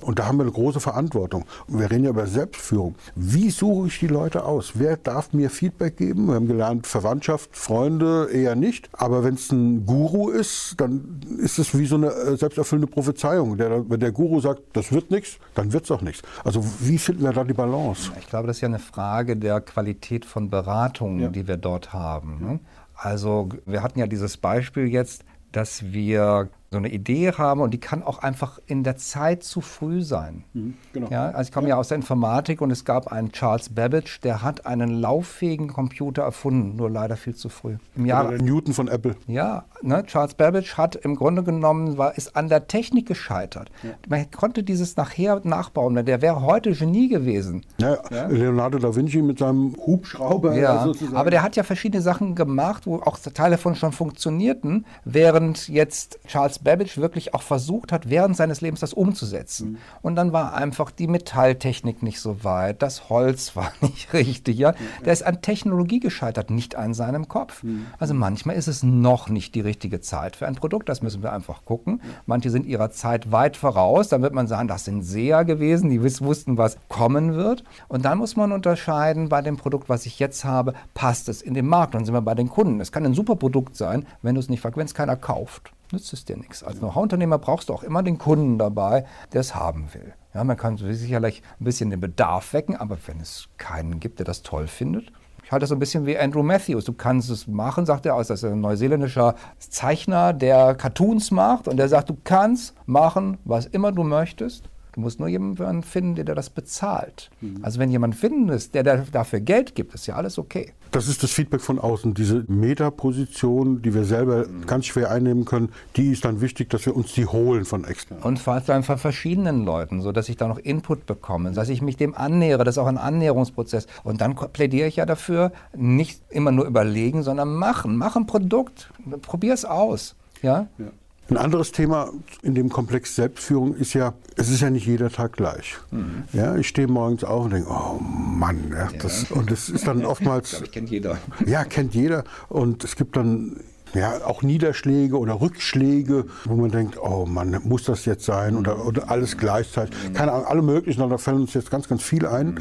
Und 0.00 0.18
da 0.18 0.26
haben 0.26 0.38
wir 0.38 0.42
eine 0.42 0.52
große 0.52 0.80
Verantwortung. 0.80 1.44
Und 1.66 1.80
wir 1.80 1.90
reden 1.90 2.04
ja 2.04 2.10
über 2.10 2.26
Selbstführung. 2.26 2.94
Wie 3.14 3.50
suche 3.50 3.88
ich 3.88 3.98
die 3.98 4.06
Leute 4.06 4.44
aus? 4.44 4.72
Wer 4.74 4.96
darf 4.96 5.32
mir 5.32 5.50
Feedback 5.50 5.96
geben? 5.96 6.26
Wir 6.26 6.34
haben 6.34 6.48
gelernt, 6.48 6.86
Verwandtschaft, 6.86 7.50
Freunde 7.52 8.28
eher 8.32 8.56
nicht. 8.56 8.88
Aber 8.92 9.24
wenn 9.24 9.34
es 9.34 9.50
ein 9.50 9.86
Guru 9.86 10.30
ist, 10.30 10.74
dann 10.78 11.20
ist 11.38 11.58
es 11.58 11.76
wie 11.76 11.86
so 11.86 11.96
eine 11.96 12.08
äh, 12.08 12.36
selbsterfüllende 12.36 12.90
Prophezeiung. 12.90 13.56
Der, 13.56 13.88
wenn 13.88 14.00
der 14.00 14.12
Guru 14.12 14.40
sagt, 14.40 14.62
das 14.72 14.92
wird 14.92 15.10
nichts, 15.10 15.38
dann 15.54 15.72
wird 15.72 15.84
es 15.84 15.90
auch 15.90 16.02
nichts. 16.02 16.22
Also 16.44 16.64
wie 16.80 16.98
finden 16.98 17.22
wir 17.22 17.32
da 17.32 17.44
die 17.44 17.54
Balance? 17.54 18.12
Ich 18.20 18.26
glaube, 18.26 18.46
das 18.46 18.58
ist 18.58 18.60
ja 18.60 18.68
eine 18.68 18.78
Frage 18.78 19.36
der 19.36 19.60
Qualität 19.60 20.24
von 20.24 20.50
Beratungen, 20.50 21.20
ja. 21.20 21.28
die 21.28 21.46
wir 21.46 21.56
dort 21.56 21.92
haben. 21.92 22.38
Ne? 22.40 22.60
Also 22.94 23.48
wir 23.66 23.82
hatten 23.82 23.98
ja 23.98 24.06
dieses 24.06 24.36
Beispiel 24.36 24.86
jetzt, 24.86 25.24
dass 25.52 25.92
wir 25.92 26.48
so 26.74 26.78
eine 26.78 26.90
Idee 26.90 27.32
haben 27.32 27.60
und 27.60 27.72
die 27.72 27.80
kann 27.80 28.02
auch 28.02 28.18
einfach 28.18 28.58
in 28.66 28.84
der 28.84 28.96
Zeit 28.96 29.42
zu 29.42 29.60
früh 29.60 30.02
sein. 30.02 30.44
Mhm, 30.52 30.74
genau. 30.92 31.08
ja, 31.10 31.30
also 31.30 31.48
ich 31.48 31.52
komme 31.52 31.68
ja. 31.68 31.76
ja. 31.76 31.80
aus 31.80 31.88
der 31.88 31.96
Informatik 31.96 32.60
und 32.60 32.70
es 32.70 32.84
gab 32.84 33.10
einen 33.10 33.32
Charles 33.32 33.70
Babbage, 33.70 34.20
der 34.20 34.42
hat 34.42 34.66
einen 34.66 34.90
lauffähigen 34.90 35.68
Computer 35.68 36.22
erfunden, 36.22 36.76
nur 36.76 36.90
leider 36.90 37.16
viel 37.16 37.34
zu 37.34 37.48
früh. 37.48 37.76
Im 37.96 38.06
Jahr 38.06 38.30
Newton 38.32 38.74
von 38.74 38.88
Apple. 38.88 39.16
Ja, 39.26 39.64
ne, 39.82 40.04
Charles 40.06 40.34
Babbage 40.34 40.76
hat 40.76 40.96
im 40.96 41.16
Grunde 41.16 41.42
genommen 41.42 41.98
war 41.98 42.16
ist 42.16 42.36
an 42.36 42.48
der 42.48 42.66
Technik 42.66 43.06
gescheitert. 43.06 43.70
Ja. 43.82 43.90
Man 44.08 44.30
konnte 44.30 44.62
dieses 44.62 44.96
nachher 44.96 45.40
nachbauen, 45.44 45.94
der 46.04 46.22
wäre 46.22 46.42
heute 46.42 46.72
Genie 46.72 47.08
gewesen. 47.08 47.64
Ja, 47.78 47.98
Leonardo 48.28 48.78
da 48.78 48.94
Vinci 48.94 49.22
mit 49.22 49.38
seinem 49.38 49.74
Hubschrauber 49.76 50.54
ja, 50.54 50.84
sozusagen. 50.84 51.16
Aber 51.16 51.30
der 51.30 51.42
hat 51.42 51.56
ja 51.56 51.62
verschiedene 51.62 52.02
Sachen 52.02 52.34
gemacht, 52.34 52.86
wo 52.86 52.96
auch 52.96 53.18
Teile 53.18 53.56
davon 53.56 53.74
schon 53.74 53.92
funktionierten, 53.92 54.84
während 55.04 55.68
jetzt 55.68 56.18
Charles 56.26 56.58
Babbage 56.64 56.96
wirklich 56.96 57.34
auch 57.34 57.42
versucht 57.42 57.92
hat, 57.92 58.10
während 58.10 58.36
seines 58.36 58.60
Lebens 58.60 58.80
das 58.80 58.92
umzusetzen. 58.94 59.72
Mhm. 59.72 59.78
Und 60.02 60.16
dann 60.16 60.32
war 60.32 60.54
einfach 60.54 60.90
die 60.90 61.06
Metalltechnik 61.06 62.02
nicht 62.02 62.20
so 62.20 62.42
weit, 62.42 62.82
das 62.82 63.08
Holz 63.08 63.54
war 63.56 63.72
nicht 63.80 64.12
richtig. 64.12 64.58
Ja? 64.58 64.74
Der 65.04 65.12
ist 65.12 65.24
an 65.24 65.42
Technologie 65.42 66.00
gescheitert, 66.00 66.50
nicht 66.50 66.76
an 66.76 66.94
seinem 66.94 67.28
Kopf. 67.28 67.62
Mhm. 67.62 67.86
Also 67.98 68.14
manchmal 68.14 68.56
ist 68.56 68.66
es 68.68 68.82
noch 68.82 69.28
nicht 69.28 69.54
die 69.54 69.60
richtige 69.60 70.00
Zeit 70.00 70.36
für 70.36 70.46
ein 70.46 70.56
Produkt, 70.56 70.88
das 70.88 71.02
müssen 71.02 71.22
wir 71.22 71.32
einfach 71.32 71.64
gucken. 71.64 72.00
Manche 72.26 72.50
sind 72.50 72.66
ihrer 72.66 72.90
Zeit 72.90 73.30
weit 73.30 73.56
voraus, 73.56 74.08
dann 74.08 74.22
wird 74.22 74.34
man 74.34 74.46
sagen, 74.46 74.68
das 74.68 74.84
sind 74.84 75.02
Seher 75.02 75.44
gewesen, 75.44 75.90
die 75.90 76.02
wussten, 76.02 76.58
was 76.58 76.78
kommen 76.88 77.34
wird. 77.34 77.64
Und 77.88 78.04
dann 78.04 78.18
muss 78.18 78.36
man 78.36 78.52
unterscheiden 78.52 79.28
bei 79.28 79.42
dem 79.42 79.56
Produkt, 79.56 79.88
was 79.88 80.06
ich 80.06 80.18
jetzt 80.18 80.44
habe, 80.44 80.74
passt 80.94 81.28
es 81.28 81.42
in 81.42 81.54
den 81.54 81.66
Markt. 81.66 81.94
Dann 81.94 82.04
sind 82.04 82.14
wir 82.14 82.22
bei 82.22 82.34
den 82.34 82.48
Kunden. 82.48 82.80
Es 82.80 82.92
kann 82.92 83.04
ein 83.04 83.14
super 83.14 83.36
Produkt 83.36 83.76
sein, 83.76 84.06
wenn 84.22 84.34
du 84.34 84.40
es 84.40 84.48
nicht, 84.48 84.64
wenn 84.64 84.86
es 84.86 84.94
keiner 84.94 85.16
kauft 85.16 85.72
nützt 85.94 86.12
es 86.12 86.24
dir 86.24 86.36
nichts. 86.36 86.62
Als 86.62 86.78
Know-how-Unternehmer 86.78 87.38
brauchst 87.38 87.68
du 87.68 87.72
auch 87.72 87.82
immer 87.82 88.02
den 88.02 88.18
Kunden 88.18 88.58
dabei, 88.58 89.06
der 89.32 89.40
es 89.40 89.54
haben 89.54 89.88
will. 89.94 90.12
Ja, 90.34 90.44
man 90.44 90.56
kann 90.56 90.76
sicherlich 90.76 91.42
ein 91.60 91.64
bisschen 91.64 91.90
den 91.90 92.00
Bedarf 92.00 92.52
wecken, 92.52 92.76
aber 92.76 92.98
wenn 93.06 93.20
es 93.20 93.48
keinen 93.56 94.00
gibt, 94.00 94.18
der 94.18 94.26
das 94.26 94.42
toll 94.42 94.66
findet, 94.66 95.12
ich 95.44 95.52
halte 95.52 95.64
das 95.64 95.68
so 95.68 95.76
ein 95.76 95.78
bisschen 95.78 96.06
wie 96.06 96.16
Andrew 96.16 96.42
Matthews. 96.42 96.84
Du 96.86 96.94
kannst 96.94 97.28
es 97.28 97.46
machen, 97.46 97.84
sagt 97.84 98.06
er, 98.06 98.16
das 98.16 98.30
ist 98.30 98.44
ein 98.44 98.62
neuseeländischer 98.62 99.34
Zeichner, 99.58 100.32
der 100.32 100.74
Cartoons 100.74 101.30
macht 101.30 101.68
und 101.68 101.76
der 101.76 101.88
sagt, 101.88 102.08
du 102.08 102.16
kannst 102.24 102.74
machen, 102.86 103.36
was 103.44 103.66
immer 103.66 103.92
du 103.92 104.04
möchtest. 104.04 104.70
Du 104.94 105.00
musst 105.00 105.18
nur 105.18 105.28
jemanden 105.28 105.82
finden, 105.82 106.14
der, 106.14 106.34
das 106.34 106.50
bezahlt. 106.50 107.30
Mhm. 107.40 107.58
Also 107.62 107.80
wenn 107.80 107.90
jemand 107.90 108.14
findest, 108.14 108.74
der 108.74 108.82
dafür 108.84 109.40
Geld 109.40 109.74
gibt, 109.74 109.94
ist 109.94 110.06
ja 110.06 110.14
alles 110.14 110.38
okay. 110.38 110.72
Das 110.92 111.08
ist 111.08 111.24
das 111.24 111.32
Feedback 111.32 111.60
von 111.60 111.80
außen. 111.80 112.14
Diese 112.14 112.44
Metaposition, 112.46 113.82
die 113.82 113.92
wir 113.92 114.04
selber 114.04 114.46
mhm. 114.46 114.66
ganz 114.66 114.86
schwer 114.86 115.10
einnehmen 115.10 115.44
können, 115.44 115.70
die 115.96 116.12
ist 116.12 116.24
dann 116.24 116.40
wichtig, 116.40 116.70
dass 116.70 116.86
wir 116.86 116.94
uns 116.94 117.12
die 117.12 117.26
holen 117.26 117.64
von 117.64 117.84
extern. 117.84 118.18
Und 118.18 118.38
vor 118.38 118.54
allem 118.54 118.84
von 118.84 118.98
verschiedenen 118.98 119.64
Leuten, 119.64 120.00
sodass 120.00 120.28
ich 120.28 120.36
da 120.36 120.46
noch 120.46 120.58
Input 120.58 121.06
bekomme, 121.06 121.50
dass 121.50 121.68
ich 121.68 121.82
mich 121.82 121.96
dem 121.96 122.14
annähere. 122.14 122.62
Das 122.62 122.76
ist 122.76 122.78
auch 122.78 122.86
ein 122.86 122.98
Annäherungsprozess. 122.98 123.88
Und 124.04 124.20
dann 124.20 124.36
plädiere 124.36 124.86
ich 124.86 124.96
ja 124.96 125.06
dafür, 125.06 125.50
nicht 125.76 126.20
immer 126.30 126.52
nur 126.52 126.66
überlegen, 126.66 127.24
sondern 127.24 127.52
machen. 127.54 127.96
Mach 127.96 128.14
ein 128.14 128.26
Produkt. 128.26 128.92
Probier 129.22 129.54
es 129.54 129.64
aus. 129.64 130.14
Ja? 130.42 130.68
ja. 130.78 130.86
Ein 131.30 131.38
anderes 131.38 131.72
Thema 131.72 132.10
in 132.42 132.54
dem 132.54 132.68
Komplex 132.68 133.16
Selbstführung 133.16 133.74
ist 133.74 133.94
ja, 133.94 134.12
es 134.36 134.50
ist 134.50 134.60
ja 134.60 134.68
nicht 134.68 134.86
jeder 134.86 135.10
Tag 135.10 135.32
gleich. 135.32 135.76
Mhm. 135.90 136.24
Ja, 136.34 136.54
ich 136.56 136.68
stehe 136.68 136.86
morgens 136.86 137.24
auf 137.24 137.46
und 137.46 137.52
denke, 137.52 137.70
oh 137.70 137.98
Mann, 138.00 138.70
ja, 138.70 138.90
das, 139.00 139.30
und 139.30 139.50
das 139.50 139.70
ist 139.70 139.86
dann 139.86 140.04
oftmals. 140.04 140.46
ich 140.46 140.50
glaube, 140.50 140.66
ich 140.66 140.72
kennt 140.72 140.90
jeder. 140.90 141.18
Ja, 141.46 141.64
kennt 141.64 141.94
jeder. 141.94 142.24
Und 142.48 142.84
es 142.84 142.94
gibt 142.96 143.16
dann 143.16 143.60
ja, 143.94 144.24
auch 144.24 144.42
Niederschläge 144.42 145.18
oder 145.18 145.40
Rückschläge, 145.40 146.26
wo 146.44 146.56
man 146.56 146.70
denkt, 146.70 146.98
oh 147.00 147.26
Mann, 147.26 147.60
muss 147.64 147.84
das 147.84 148.04
jetzt 148.04 148.24
sein 148.24 148.56
oder, 148.56 148.84
oder 148.84 149.10
alles 149.10 149.36
gleichzeitig. 149.36 149.94
Keine 150.14 150.32
Ahnung, 150.32 150.46
alle 150.46 150.62
möglichen, 150.62 151.08
da 151.08 151.18
fällt 151.18 151.36
uns 151.36 151.54
jetzt 151.54 151.70
ganz, 151.70 151.88
ganz 151.88 152.02
viel 152.02 152.26
ein. 152.26 152.60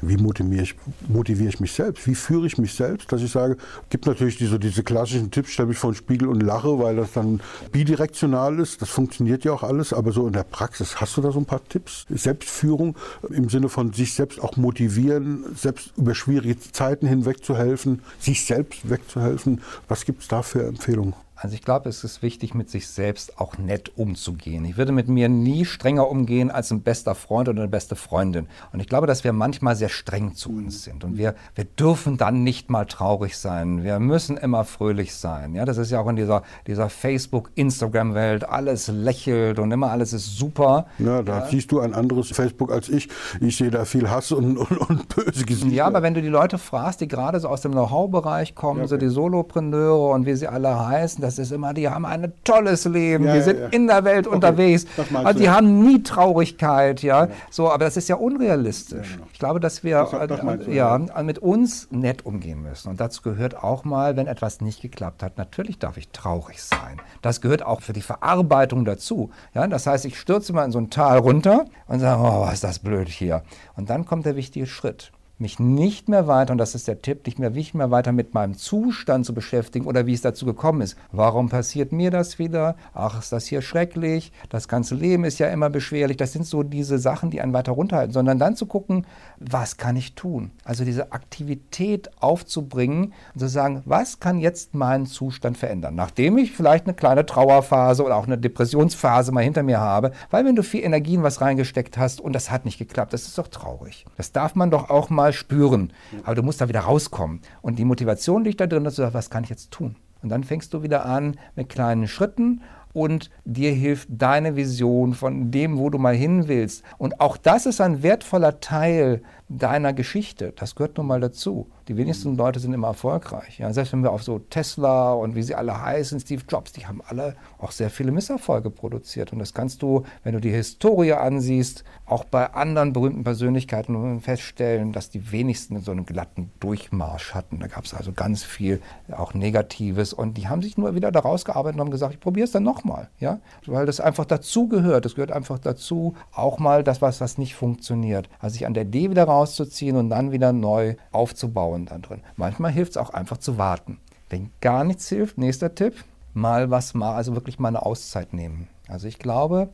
Wie 0.00 0.16
motiviere 0.16 0.62
ich, 0.62 0.74
motiviere 1.08 1.50
ich 1.50 1.60
mich 1.60 1.72
selbst? 1.72 2.06
Wie 2.06 2.14
führe 2.14 2.46
ich 2.46 2.58
mich 2.58 2.74
selbst? 2.74 3.12
Dass 3.12 3.22
ich 3.22 3.30
sage, 3.30 3.56
gibt 3.90 4.06
natürlich 4.06 4.38
diese, 4.38 4.58
diese 4.58 4.82
klassischen 4.82 5.30
Tipps, 5.30 5.50
stelle 5.50 5.68
mich 5.68 5.78
vor 5.78 5.92
den 5.92 5.96
Spiegel 5.96 6.28
und 6.28 6.42
lache, 6.42 6.78
weil 6.78 6.96
das 6.96 7.12
dann 7.12 7.40
bidirektional 7.72 8.58
ist. 8.58 8.80
Das 8.80 8.88
funktioniert 8.88 9.44
ja 9.44 9.52
auch 9.52 9.62
alles, 9.62 9.92
aber 9.92 10.12
so 10.12 10.26
in 10.26 10.32
der 10.32 10.44
Praxis, 10.44 11.00
hast 11.00 11.16
du 11.16 11.20
da 11.20 11.30
so 11.30 11.38
ein 11.38 11.46
paar 11.46 11.62
Tipps? 11.68 12.06
Selbstführung 12.08 12.96
im 13.28 13.48
Sinne 13.48 13.68
von 13.68 13.92
sich 13.92 14.14
selbst 14.14 14.40
auch 14.40 14.56
motivieren, 14.56 15.44
selbst 15.54 15.92
über 15.96 16.14
schwierige 16.14 16.58
Zeiten 16.58 17.06
hinweg 17.06 17.44
zu 17.44 17.56
helfen, 17.56 18.02
sich 18.18 18.44
selbst 18.44 18.88
wegzuhelfen. 18.88 19.60
Was 19.88 20.04
gibt 20.04 20.22
es 20.22 20.28
da 20.28 20.42
für 20.42 20.69
Empfehlung? 20.70 21.14
Also 21.42 21.54
ich 21.54 21.62
glaube, 21.62 21.88
es 21.88 22.04
ist 22.04 22.20
wichtig, 22.20 22.54
mit 22.54 22.68
sich 22.68 22.86
selbst 22.86 23.40
auch 23.40 23.56
nett 23.56 23.96
umzugehen. 23.96 24.66
Ich 24.66 24.76
würde 24.76 24.92
mit 24.92 25.08
mir 25.08 25.30
nie 25.30 25.64
strenger 25.64 26.06
umgehen 26.06 26.50
als 26.50 26.70
ein 26.70 26.82
bester 26.82 27.14
Freund 27.14 27.48
oder 27.48 27.62
eine 27.62 27.70
beste 27.70 27.96
Freundin. 27.96 28.46
Und 28.74 28.80
ich 28.80 28.88
glaube, 28.88 29.06
dass 29.06 29.24
wir 29.24 29.32
manchmal 29.32 29.74
sehr 29.74 29.88
streng 29.88 30.34
zu 30.34 30.50
uns 30.50 30.84
sind. 30.84 31.02
Und 31.02 31.16
wir, 31.16 31.34
wir 31.54 31.64
dürfen 31.64 32.18
dann 32.18 32.44
nicht 32.44 32.68
mal 32.68 32.84
traurig 32.84 33.38
sein. 33.38 33.82
Wir 33.82 33.98
müssen 34.00 34.36
immer 34.36 34.64
fröhlich 34.64 35.14
sein. 35.14 35.54
Ja, 35.54 35.64
das 35.64 35.78
ist 35.78 35.90
ja 35.90 36.00
auch 36.00 36.08
in 36.08 36.16
dieser, 36.16 36.42
dieser 36.66 36.90
Facebook-Instagram-Welt. 36.90 38.46
Alles 38.46 38.88
lächelt 38.88 39.58
und 39.58 39.72
immer 39.72 39.90
alles 39.90 40.12
ist 40.12 40.36
super. 40.36 40.88
Ja, 40.98 41.22
da 41.22 41.38
ja. 41.38 41.46
siehst 41.46 41.72
du 41.72 41.80
ein 41.80 41.94
anderes 41.94 42.28
Facebook 42.28 42.70
als 42.70 42.90
ich. 42.90 43.08
Ich 43.40 43.56
sehe 43.56 43.70
da 43.70 43.86
viel 43.86 44.10
Hass 44.10 44.30
und, 44.30 44.58
und, 44.58 44.76
und 44.76 45.08
böse 45.08 45.46
Gesichter. 45.46 45.74
Ja, 45.74 45.86
aber 45.86 46.02
wenn 46.02 46.12
du 46.12 46.20
die 46.20 46.28
Leute 46.28 46.58
fragst, 46.58 47.00
die 47.00 47.08
gerade 47.08 47.40
so 47.40 47.48
aus 47.48 47.62
dem 47.62 47.72
Know-how-Bereich 47.72 48.54
kommen, 48.54 48.80
ja, 48.80 48.84
okay. 48.84 48.90
so 48.90 48.96
die 48.98 49.08
Solopreneure 49.08 50.10
und 50.10 50.26
wie 50.26 50.34
sie 50.34 50.46
alle 50.46 50.86
heißen, 50.86 51.29
das 51.30 51.38
ist 51.38 51.52
immer, 51.52 51.72
die 51.72 51.88
haben 51.88 52.04
ein 52.04 52.32
tolles 52.42 52.84
Leben, 52.86 53.24
ja, 53.24 53.34
die 53.34 53.42
sind 53.42 53.60
ja. 53.60 53.66
in 53.68 53.86
der 53.86 54.04
Welt 54.04 54.26
okay, 54.26 54.34
unterwegs. 54.34 54.86
Also 55.14 55.38
die 55.38 55.48
haben 55.48 55.84
nie 55.84 56.02
Traurigkeit, 56.02 57.02
ja. 57.02 57.28
So, 57.50 57.70
aber 57.70 57.84
das 57.84 57.96
ist 57.96 58.08
ja 58.08 58.16
unrealistisch. 58.16 59.14
Genau. 59.14 59.26
Ich 59.32 59.38
glaube, 59.38 59.60
dass 59.60 59.84
wir 59.84 60.08
das, 60.10 60.40
das 60.40 60.66
äh, 60.66 60.74
ja, 60.74 60.98
mit 61.22 61.38
uns 61.38 61.88
nett 61.90 62.26
umgehen 62.26 62.62
müssen. 62.62 62.88
Und 62.88 63.00
dazu 63.00 63.22
gehört 63.22 63.62
auch 63.62 63.84
mal, 63.84 64.16
wenn 64.16 64.26
etwas 64.26 64.60
nicht 64.60 64.82
geklappt 64.82 65.22
hat, 65.22 65.38
natürlich 65.38 65.78
darf 65.78 65.96
ich 65.96 66.08
traurig 66.08 66.62
sein. 66.62 67.00
Das 67.22 67.40
gehört 67.40 67.64
auch 67.64 67.80
für 67.80 67.92
die 67.92 68.02
Verarbeitung 68.02 68.84
dazu. 68.84 69.30
Ja, 69.54 69.66
das 69.66 69.86
heißt, 69.86 70.04
ich 70.04 70.18
stürze 70.18 70.52
mal 70.52 70.64
in 70.64 70.72
so 70.72 70.78
ein 70.78 70.90
Tal 70.90 71.18
runter 71.18 71.66
und 71.86 72.00
sage, 72.00 72.20
oh, 72.20 72.40
was 72.42 72.54
ist 72.54 72.64
das 72.64 72.80
blöd 72.80 73.08
hier. 73.08 73.42
Und 73.76 73.88
dann 73.88 74.04
kommt 74.04 74.26
der 74.26 74.34
wichtige 74.34 74.66
Schritt 74.66 75.12
mich 75.40 75.58
nicht 75.58 76.08
mehr 76.08 76.26
weiter, 76.26 76.52
und 76.52 76.58
das 76.58 76.74
ist 76.74 76.88
der 76.88 77.02
Tipp, 77.02 77.26
nicht 77.26 77.38
mehr, 77.38 77.50
nicht 77.50 77.74
mehr 77.74 77.90
weiter 77.90 78.12
mit 78.12 78.34
meinem 78.34 78.56
Zustand 78.56 79.26
zu 79.26 79.34
beschäftigen 79.34 79.86
oder 79.86 80.06
wie 80.06 80.14
es 80.14 80.22
dazu 80.22 80.46
gekommen 80.46 80.80
ist. 80.80 80.96
Warum 81.12 81.48
passiert 81.48 81.92
mir 81.92 82.10
das 82.10 82.38
wieder? 82.38 82.76
Ach, 82.94 83.18
ist 83.18 83.32
das 83.32 83.46
hier 83.46 83.62
schrecklich? 83.62 84.32
Das 84.48 84.68
ganze 84.68 84.94
Leben 84.94 85.24
ist 85.24 85.38
ja 85.38 85.48
immer 85.48 85.70
beschwerlich. 85.70 86.16
Das 86.16 86.32
sind 86.32 86.46
so 86.46 86.62
diese 86.62 86.98
Sachen, 86.98 87.30
die 87.30 87.40
einen 87.40 87.52
weiter 87.52 87.72
runterhalten, 87.72 88.12
sondern 88.12 88.38
dann 88.38 88.56
zu 88.56 88.66
gucken, 88.66 89.06
was 89.38 89.76
kann 89.76 89.96
ich 89.96 90.14
tun? 90.14 90.50
Also 90.64 90.84
diese 90.84 91.12
Aktivität 91.12 92.10
aufzubringen 92.20 93.12
und 93.34 93.40
zu 93.40 93.48
sagen, 93.48 93.82
was 93.84 94.20
kann 94.20 94.38
jetzt 94.38 94.74
meinen 94.74 95.06
Zustand 95.06 95.56
verändern? 95.56 95.94
Nachdem 95.94 96.38
ich 96.38 96.52
vielleicht 96.52 96.86
eine 96.86 96.94
kleine 96.94 97.26
Trauerphase 97.26 98.04
oder 98.04 98.16
auch 98.16 98.26
eine 98.26 98.38
Depressionsphase 98.38 99.32
mal 99.32 99.44
hinter 99.44 99.62
mir 99.62 99.80
habe, 99.80 100.12
weil 100.30 100.44
wenn 100.44 100.56
du 100.56 100.62
viel 100.62 100.84
Energie 100.84 101.14
in 101.14 101.22
was 101.22 101.40
reingesteckt 101.40 101.98
hast 101.98 102.20
und 102.20 102.34
das 102.34 102.50
hat 102.50 102.64
nicht 102.64 102.78
geklappt, 102.78 103.12
das 103.12 103.22
ist 103.22 103.38
doch 103.38 103.48
traurig. 103.48 104.04
Das 104.16 104.32
darf 104.32 104.54
man 104.54 104.70
doch 104.70 104.90
auch 104.90 105.10
mal 105.10 105.29
spüren. 105.32 105.92
Aber 106.24 106.34
du 106.34 106.42
musst 106.42 106.60
da 106.60 106.68
wieder 106.68 106.80
rauskommen. 106.80 107.40
Und 107.62 107.78
die 107.78 107.84
Motivation 107.84 108.44
liegt 108.44 108.60
da 108.60 108.66
drin, 108.66 108.84
dass 108.84 108.96
du 108.96 109.02
sagst, 109.02 109.14
was 109.14 109.30
kann 109.30 109.44
ich 109.44 109.50
jetzt 109.50 109.70
tun? 109.70 109.96
Und 110.22 110.28
dann 110.28 110.44
fängst 110.44 110.74
du 110.74 110.82
wieder 110.82 111.06
an 111.06 111.36
mit 111.56 111.68
kleinen 111.68 112.06
Schritten 112.06 112.62
und 112.92 113.30
dir 113.44 113.72
hilft 113.72 114.08
deine 114.10 114.56
Vision 114.56 115.14
von 115.14 115.50
dem, 115.50 115.78
wo 115.78 115.90
du 115.90 115.98
mal 115.98 116.14
hin 116.14 116.48
willst. 116.48 116.84
Und 116.98 117.20
auch 117.20 117.36
das 117.36 117.66
ist 117.66 117.80
ein 117.80 118.02
wertvoller 118.02 118.60
Teil 118.60 119.22
deiner 119.50 119.92
Geschichte. 119.92 120.52
Das 120.56 120.76
gehört 120.76 120.96
nun 120.96 121.08
mal 121.08 121.20
dazu. 121.20 121.68
Die 121.88 121.96
wenigsten 121.96 122.36
Leute 122.36 122.60
sind 122.60 122.72
immer 122.72 122.86
erfolgreich. 122.86 123.58
Ja, 123.58 123.72
selbst 123.72 123.92
wenn 123.92 124.04
wir 124.04 124.12
auf 124.12 124.22
so 124.22 124.38
Tesla 124.38 125.12
und 125.12 125.34
wie 125.34 125.42
sie 125.42 125.56
alle 125.56 125.82
heißen, 125.82 126.20
Steve 126.20 126.42
Jobs, 126.48 126.72
die 126.72 126.86
haben 126.86 127.02
alle 127.04 127.34
auch 127.58 127.72
sehr 127.72 127.90
viele 127.90 128.12
Misserfolge 128.12 128.70
produziert. 128.70 129.32
Und 129.32 129.40
das 129.40 129.52
kannst 129.52 129.82
du, 129.82 130.04
wenn 130.22 130.34
du 130.34 130.40
die 130.40 130.52
Historie 130.52 131.14
ansiehst, 131.14 131.82
auch 132.06 132.22
bei 132.22 132.54
anderen 132.54 132.92
berühmten 132.92 133.24
Persönlichkeiten 133.24 134.20
feststellen, 134.20 134.92
dass 134.92 135.10
die 135.10 135.32
wenigsten 135.32 135.80
so 135.80 135.90
einen 135.90 136.06
glatten 136.06 136.52
Durchmarsch 136.60 137.34
hatten. 137.34 137.58
Da 137.58 137.66
gab 137.66 137.84
es 137.84 137.92
also 137.92 138.12
ganz 138.12 138.44
viel 138.44 138.80
auch 139.10 139.34
Negatives. 139.34 140.12
Und 140.12 140.36
die 140.36 140.48
haben 140.48 140.62
sich 140.62 140.78
nur 140.78 140.94
wieder 140.94 141.10
daraus 141.10 141.44
gearbeitet 141.44 141.80
und 141.80 141.86
haben 141.86 141.90
gesagt, 141.90 142.14
ich 142.14 142.20
probiere 142.20 142.44
es 142.44 142.52
dann 142.52 142.62
nochmal. 142.62 143.08
Ja? 143.18 143.40
Weil 143.66 143.86
das 143.86 143.98
einfach 143.98 144.26
dazu 144.26 144.68
gehört. 144.68 145.04
Das 145.06 145.16
gehört 145.16 145.32
einfach 145.32 145.58
dazu, 145.58 146.14
auch 146.32 146.60
mal 146.60 146.84
das, 146.84 147.02
was, 147.02 147.20
was 147.20 147.36
nicht 147.36 147.56
funktioniert. 147.56 148.28
Also 148.38 148.52
sich 148.52 148.66
an 148.66 148.74
der 148.74 148.84
Idee 148.84 149.10
wieder 149.10 149.24
rauszuziehen 149.40 149.96
und 149.96 150.10
dann 150.10 150.32
wieder 150.32 150.52
neu 150.52 150.96
aufzubauen 151.12 151.86
da 151.86 151.98
drin. 151.98 152.22
Manchmal 152.36 152.72
hilft 152.72 152.92
es 152.92 152.96
auch 152.96 153.10
einfach 153.10 153.38
zu 153.38 153.58
warten. 153.58 153.98
Wenn 154.28 154.50
gar 154.60 154.84
nichts 154.84 155.08
hilft, 155.08 155.38
nächster 155.38 155.74
Tipp, 155.74 156.04
mal 156.34 156.70
was 156.70 156.94
mal, 156.94 157.14
also 157.14 157.34
wirklich 157.34 157.58
mal 157.58 157.68
eine 157.68 157.84
Auszeit 157.84 158.32
nehmen. 158.32 158.68
Also 158.88 159.08
ich 159.08 159.18
glaube, 159.18 159.70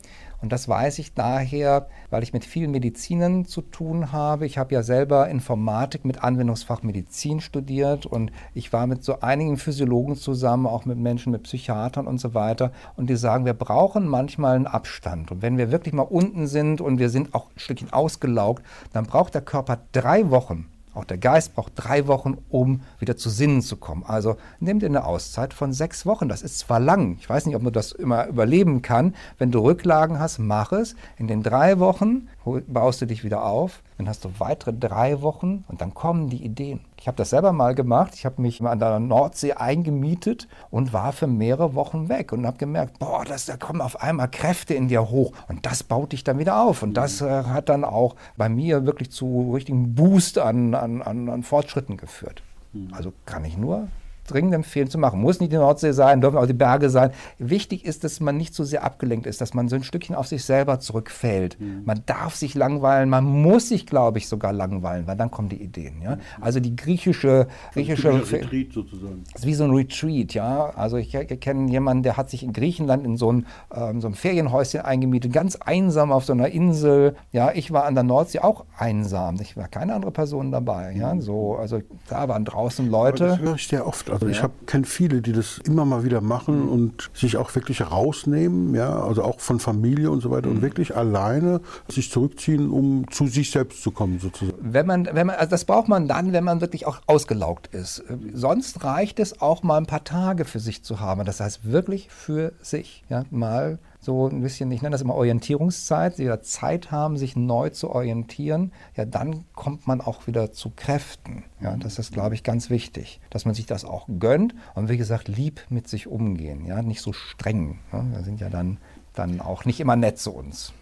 und 0.47 0.53
das 0.53 0.69
weiß 0.69 1.01
ich 1.01 1.13
daher, 1.13 1.89
weil 2.09 2.23
ich 2.23 2.33
mit 2.33 2.45
vielen 2.45 2.71
Medizinern 2.71 3.47
zu 3.47 3.63
tun 3.63 4.13
habe. 4.13 4.47
Ich 4.47 4.59
habe 4.59 4.73
ja 4.73 4.85
selber 4.85 5.29
Informatik 5.29 6.05
mit 6.05 6.23
Anwendungsfach 6.23 6.85
Medizin 6.85 7.41
studiert 7.41 8.07
und 8.07 8.31
ich 8.55 8.73
war 8.73 8.87
mit 8.87 9.03
so 9.03 9.19
einigen 9.19 9.57
Physiologen 9.57 10.15
zusammen, 10.15 10.69
auch 10.69 10.85
mit 10.85 10.99
Menschen, 10.99 11.33
mit 11.33 11.43
Psychiatern 11.43 12.07
und 12.07 12.21
so 12.21 12.33
weiter. 12.33 12.71
Und 12.95 13.11
die 13.11 13.17
sagen, 13.17 13.45
wir 13.45 13.55
brauchen 13.55 14.07
manchmal 14.07 14.55
einen 14.55 14.69
Abstand. 14.69 15.33
Und 15.33 15.43
wenn 15.43 15.59
wir 15.59 15.73
wirklich 15.73 15.93
mal 15.93 16.03
unten 16.03 16.47
sind 16.47 16.81
und 16.81 17.01
wir 17.01 17.09
sind 17.09 17.35
auch 17.35 17.47
ein 17.47 17.59
Stückchen 17.59 17.93
ausgelaugt, 17.93 18.65
dann 18.93 19.07
braucht 19.07 19.35
der 19.35 19.43
Körper 19.43 19.81
drei 19.91 20.31
Wochen, 20.31 20.69
auch 20.97 21.05
der 21.05 21.19
Geist 21.19 21.55
braucht 21.55 21.73
drei 21.77 22.07
Wochen, 22.07 22.39
um 22.49 22.81
wieder 22.99 23.17
zu 23.17 23.31
Sinnen 23.31 23.63
zu 23.63 23.77
kommen. 23.77 24.05
Also 24.07 24.37
nimm 24.61 24.79
dir 24.79 24.87
eine 24.87 25.05
Auszeit 25.05 25.55
von 25.55 25.73
sechs 25.73 26.07
Wochen. 26.07 26.29
Das 26.29 26.43
ist 26.43 26.59
zwar 26.59 26.81
lang. 26.81 27.17
Ich 27.21 27.29
weiß 27.29 27.47
nicht, 27.47 27.57
ob 27.57 27.63
man 27.63 27.73
das 27.73 27.93
immer 27.93 28.27
überleben 28.27 28.83
kann. 28.83 29.15
Wenn 29.39 29.51
du 29.51 29.61
Rücklagen 29.61 30.19
hast, 30.19 30.39
mach 30.39 30.73
es. 30.73 30.97
In 31.19 31.29
den 31.29 31.43
drei 31.43 31.79
Wochen 31.79 32.29
baust 32.67 33.01
du 33.03 33.07
dich 33.07 33.25
wieder 33.25 33.45
auf. 33.45 33.83
Dann 33.99 34.09
hast 34.09 34.25
du 34.25 34.31
weitere 34.39 34.73
drei 34.73 35.23
Wochen 35.23 35.65
und 35.69 35.81
dann 35.81 35.95
kommen 35.95 36.29
die 36.29 36.45
Ideen. 36.45 36.81
Ich 37.07 37.09
habe 37.09 37.19
das 37.19 37.31
selber 37.31 37.53
mal 37.53 37.77
gemacht. 37.77 38.14
Ich 38.16 38.27
habe 38.27 38.42
mich 38.42 38.61
an 38.61 38.81
der 38.81 38.99
Nordsee 38.99 39.53
eingemietet 39.53 40.49
und 40.73 40.92
war 40.92 41.12
für 41.12 41.29
mehrere 41.29 41.77
Wochen 41.77 42.09
weg 42.09 42.33
und 42.33 42.45
habe 42.45 42.59
gemerkt, 42.59 42.99
boah, 42.99 43.25
das, 43.25 43.47
da 43.47 43.57
kommen 43.57 43.81
auf 43.81 44.03
einmal 44.03 44.29
Kräfte 44.29 44.75
in 44.75 44.88
dir 44.88 45.09
hoch 45.09 45.33
und 45.47 45.64
das 45.66 45.85
baut 45.85 46.11
dich 46.11 46.25
dann 46.25 46.40
wieder 46.40 46.61
auf. 46.61 46.83
Und 46.83 46.95
das 46.95 47.21
äh, 47.21 47.45
hat 47.45 47.69
dann 47.69 47.85
auch 47.85 48.16
bei 48.37 48.49
mir 48.49 48.87
wirklich 48.87 49.12
zu 49.12 49.53
richtigen 49.55 49.95
Boost 49.95 50.37
an, 50.38 50.75
an, 50.75 51.01
an, 51.01 51.29
an 51.29 51.45
Fortschritten 51.45 51.97
geführt. 51.97 52.42
Also 52.90 53.12
kann 53.25 53.45
ich 53.45 53.57
nur 53.57 53.87
dringend 54.27 54.55
empfehlen 54.55 54.89
zu 54.89 54.99
machen. 54.99 55.21
Muss 55.21 55.41
nicht 55.41 55.53
die 55.53 55.57
Nordsee 55.57 55.93
sein, 55.93 56.21
dürfen 56.21 56.39
auch 56.39 56.47
die 56.47 56.53
Berge 56.53 56.91
sein. 56.91 57.11
Wichtig 57.39 57.85
ist, 57.85 58.05
dass 58.05 58.21
man 58.21 58.37
nicht 58.37 58.55
so 58.55 58.65
sehr 58.65 58.85
abgelenkt 58.85 59.27
ist, 59.27 59.41
dass 59.41 59.55
man 59.55 59.69
so 59.69 59.77
ein 59.77 59.83
Stückchen 59.83 60.15
auf 60.15 60.27
sich 60.27 60.45
selber 60.45 60.81
zurückfällt. 60.81 61.61
Mhm. 61.61 61.83
Man 61.85 62.03
darf 62.07 62.35
sich 62.35 62.55
langweilen, 62.55 63.09
man 63.09 63.25
muss 63.25 63.69
sich, 63.69 63.87
glaube 63.87 64.19
ich, 64.19 64.29
sogar 64.29 64.53
langweilen, 64.53 65.07
weil 65.07 65.17
dann 65.17 65.31
kommen 65.31 65.49
die 65.49 65.62
Ideen. 65.62 66.03
Ja? 66.03 66.19
Also 66.41 66.61
die 66.61 66.75
griechische, 66.77 67.47
griechische 67.73 68.12
Retreat 68.12 68.73
sozusagen. 68.73 69.25
ist 69.35 69.47
wie 69.47 69.55
so 69.55 69.65
ein 69.65 69.71
Retreat, 69.71 70.35
ja. 70.35 70.71
Also 70.77 70.97
ich, 70.97 71.15
ich 71.15 71.41
kenne 71.41 71.71
jemanden, 71.71 72.03
der 72.03 72.17
hat 72.17 72.31
sich 72.31 72.43
in 72.43 72.53
Griechenland 72.53 73.05
in 73.05 73.17
so 73.17 73.33
ein, 73.33 73.47
ähm, 73.75 74.01
so 74.01 74.09
ein 74.09 74.15
Ferienhäuschen 74.15 74.81
eingemietet, 74.81 75.33
ganz 75.33 75.57
einsam 75.57 76.12
auf 76.12 76.25
so 76.25 76.33
einer 76.33 76.49
Insel. 76.49 77.17
Ja, 77.33 77.53
ich 77.53 77.73
war 77.73 77.85
an 77.85 77.95
der 77.95 78.05
Nordsee 78.05 78.41
auch 78.41 78.65
einsam. 78.77 79.37
Ich 79.41 79.57
war 79.57 79.69
keine 79.69 79.95
andere 79.95 80.11
Person 80.11 80.51
dabei. 80.51 80.93
Ja, 80.93 81.15
mhm. 81.15 81.21
so, 81.21 81.57
also 81.57 81.81
da 82.09 82.29
waren 82.29 82.45
draußen 82.45 82.89
Leute. 82.89 83.25
Aber 83.25 83.37
das 83.37 83.41
höre 83.41 83.55
ich 83.55 83.69
sehr 83.69 83.87
oft. 83.87 84.11
Also 84.17 84.29
ja. 84.29 84.33
ich 84.33 84.67
kenne 84.67 84.87
viele, 84.87 85.21
die 85.21 85.33
das 85.33 85.59
immer 85.65 85.85
mal 85.85 86.03
wieder 86.05 86.23
machen 86.23 86.65
mhm. 86.65 86.69
und 86.69 87.11
sich 87.13 87.37
auch 87.37 87.55
wirklich 87.55 87.91
rausnehmen, 87.91 88.75
ja, 88.75 88.99
also 89.03 89.23
auch 89.23 89.41
von 89.41 89.61
Familie 89.61 90.11
und 90.11 90.23
so 90.23 90.31
weiter 90.31 90.49
mhm. 90.49 90.57
und 90.57 90.63
wirklich 90.63 90.97
alleine 90.97 91.61
sich 91.89 92.11
zurückziehen, 92.11 92.71
um 92.71 93.05
zu 93.11 93.27
sich 93.27 93.51
selbst 93.51 93.83
zu 93.83 93.91
kommen 93.91 94.19
sozusagen. 94.19 94.59
Wenn 94.61 94.87
man, 94.87 95.09
wenn 95.13 95.27
man, 95.27 95.37
also 95.37 95.51
das 95.51 95.67
braucht 95.67 95.89
man 95.89 96.09
dann, 96.09 96.33
wenn 96.33 96.45
man 96.45 96.63
wirklich 96.63 96.87
auch 96.87 97.01
ausgelaugt 97.07 97.69
ist. 97.75 98.05
Sonst 98.33 98.85
reicht 98.85 99.21
es 99.21 99.43
auch 99.43 99.63
mal 99.63 99.77
ein 99.77 99.87
paar 99.87 100.05
Tage 100.05 100.47
für 100.47 100.61
sich 100.61 100.83
zu 100.83 101.01
haben. 101.01 101.25
Das 101.27 101.41
heißt 101.41 101.71
wirklich 101.71 102.09
für 102.11 102.53
sich, 102.63 103.05
ja, 103.11 103.25
mal 103.31 103.79
so 104.07 104.29
ein 104.29 104.40
bisschen, 104.40 104.71
ich 104.71 104.81
nenne 104.81 104.95
das 104.95 105.03
immer 105.03 105.16
Orientierungszeit, 105.16 106.16
sie 106.16 106.25
wieder 106.25 106.40
Zeit 106.40 106.90
haben, 106.92 107.19
sich 107.19 107.37
neu 107.37 107.71
zu 107.71 107.90
orientieren, 107.90 108.73
ja, 108.97 109.05
dann 109.05 109.45
kommt 109.55 109.87
man 109.87 110.01
auch 110.01 110.27
wieder 110.29 110.53
zu 110.53 110.71
Kräften. 110.75 111.42
Ja, 111.61 111.77
das 111.77 111.99
ist, 111.99 112.12
glaube 112.12 112.37
ich, 112.37 112.45
ganz 112.45 112.71
wichtig, 112.71 113.21
dass 113.31 113.45
man 113.45 113.55
sich 113.55 113.66
das 113.66 113.85
auch 113.85 114.07
gönnt 114.19 114.55
und 114.75 114.88
wie 114.88 114.97
gesagt, 114.97 115.27
lieb 115.27 115.61
mit 115.69 115.88
sich 115.88 116.07
umgehen, 116.07 116.64
ja, 116.64 116.81
nicht 116.83 117.03
so 117.03 117.12
streng. 117.12 117.81
Ja, 117.92 118.05
wir 118.11 118.23
sind 118.23 118.40
ja 118.40 118.49
dann, 118.49 118.79
dann 119.12 119.40
auch 119.40 119.64
nicht 119.64 119.81
immer 119.81 119.97
nett 119.97 120.19
zu 120.19 120.33
uns. 120.33 120.73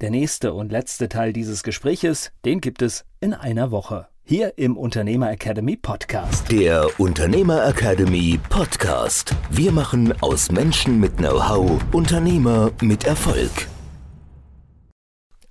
Der 0.00 0.10
nächste 0.10 0.54
und 0.54 0.70
letzte 0.70 1.08
Teil 1.08 1.32
dieses 1.32 1.64
Gespräches, 1.64 2.30
den 2.44 2.60
gibt 2.60 2.80
es 2.80 3.04
in 3.20 3.34
einer 3.34 3.72
Woche. 3.72 4.06
Hier 4.24 4.56
im 4.56 4.76
Unternehmer 4.76 5.32
Academy 5.32 5.76
Podcast. 5.76 6.50
Der 6.50 6.88
Unternehmer 6.98 7.66
Academy 7.66 8.38
Podcast. 8.48 9.34
Wir 9.50 9.72
machen 9.72 10.14
aus 10.22 10.52
Menschen 10.52 11.00
mit 11.00 11.16
Know-how 11.16 11.80
Unternehmer 11.92 12.70
mit 12.80 13.04
Erfolg. 13.04 13.50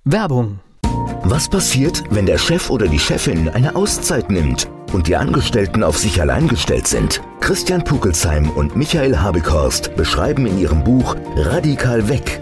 Werbung. 0.04 0.60
Was 1.22 1.50
passiert, 1.50 2.02
wenn 2.10 2.24
der 2.24 2.38
Chef 2.38 2.70
oder 2.70 2.88
die 2.88 2.98
Chefin 2.98 3.50
eine 3.50 3.76
Auszeit 3.76 4.30
nimmt 4.30 4.68
und 4.94 5.06
die 5.06 5.16
Angestellten 5.16 5.82
auf 5.84 5.98
sich 5.98 6.20
allein 6.20 6.48
gestellt 6.48 6.86
sind? 6.86 7.20
Christian 7.40 7.84
Pukelsheim 7.84 8.50
und 8.50 8.74
Michael 8.74 9.18
Habekorst 9.18 9.94
beschreiben 9.96 10.46
in 10.46 10.58
ihrem 10.58 10.82
Buch 10.82 11.14
Radikal 11.36 12.08
weg 12.08 12.41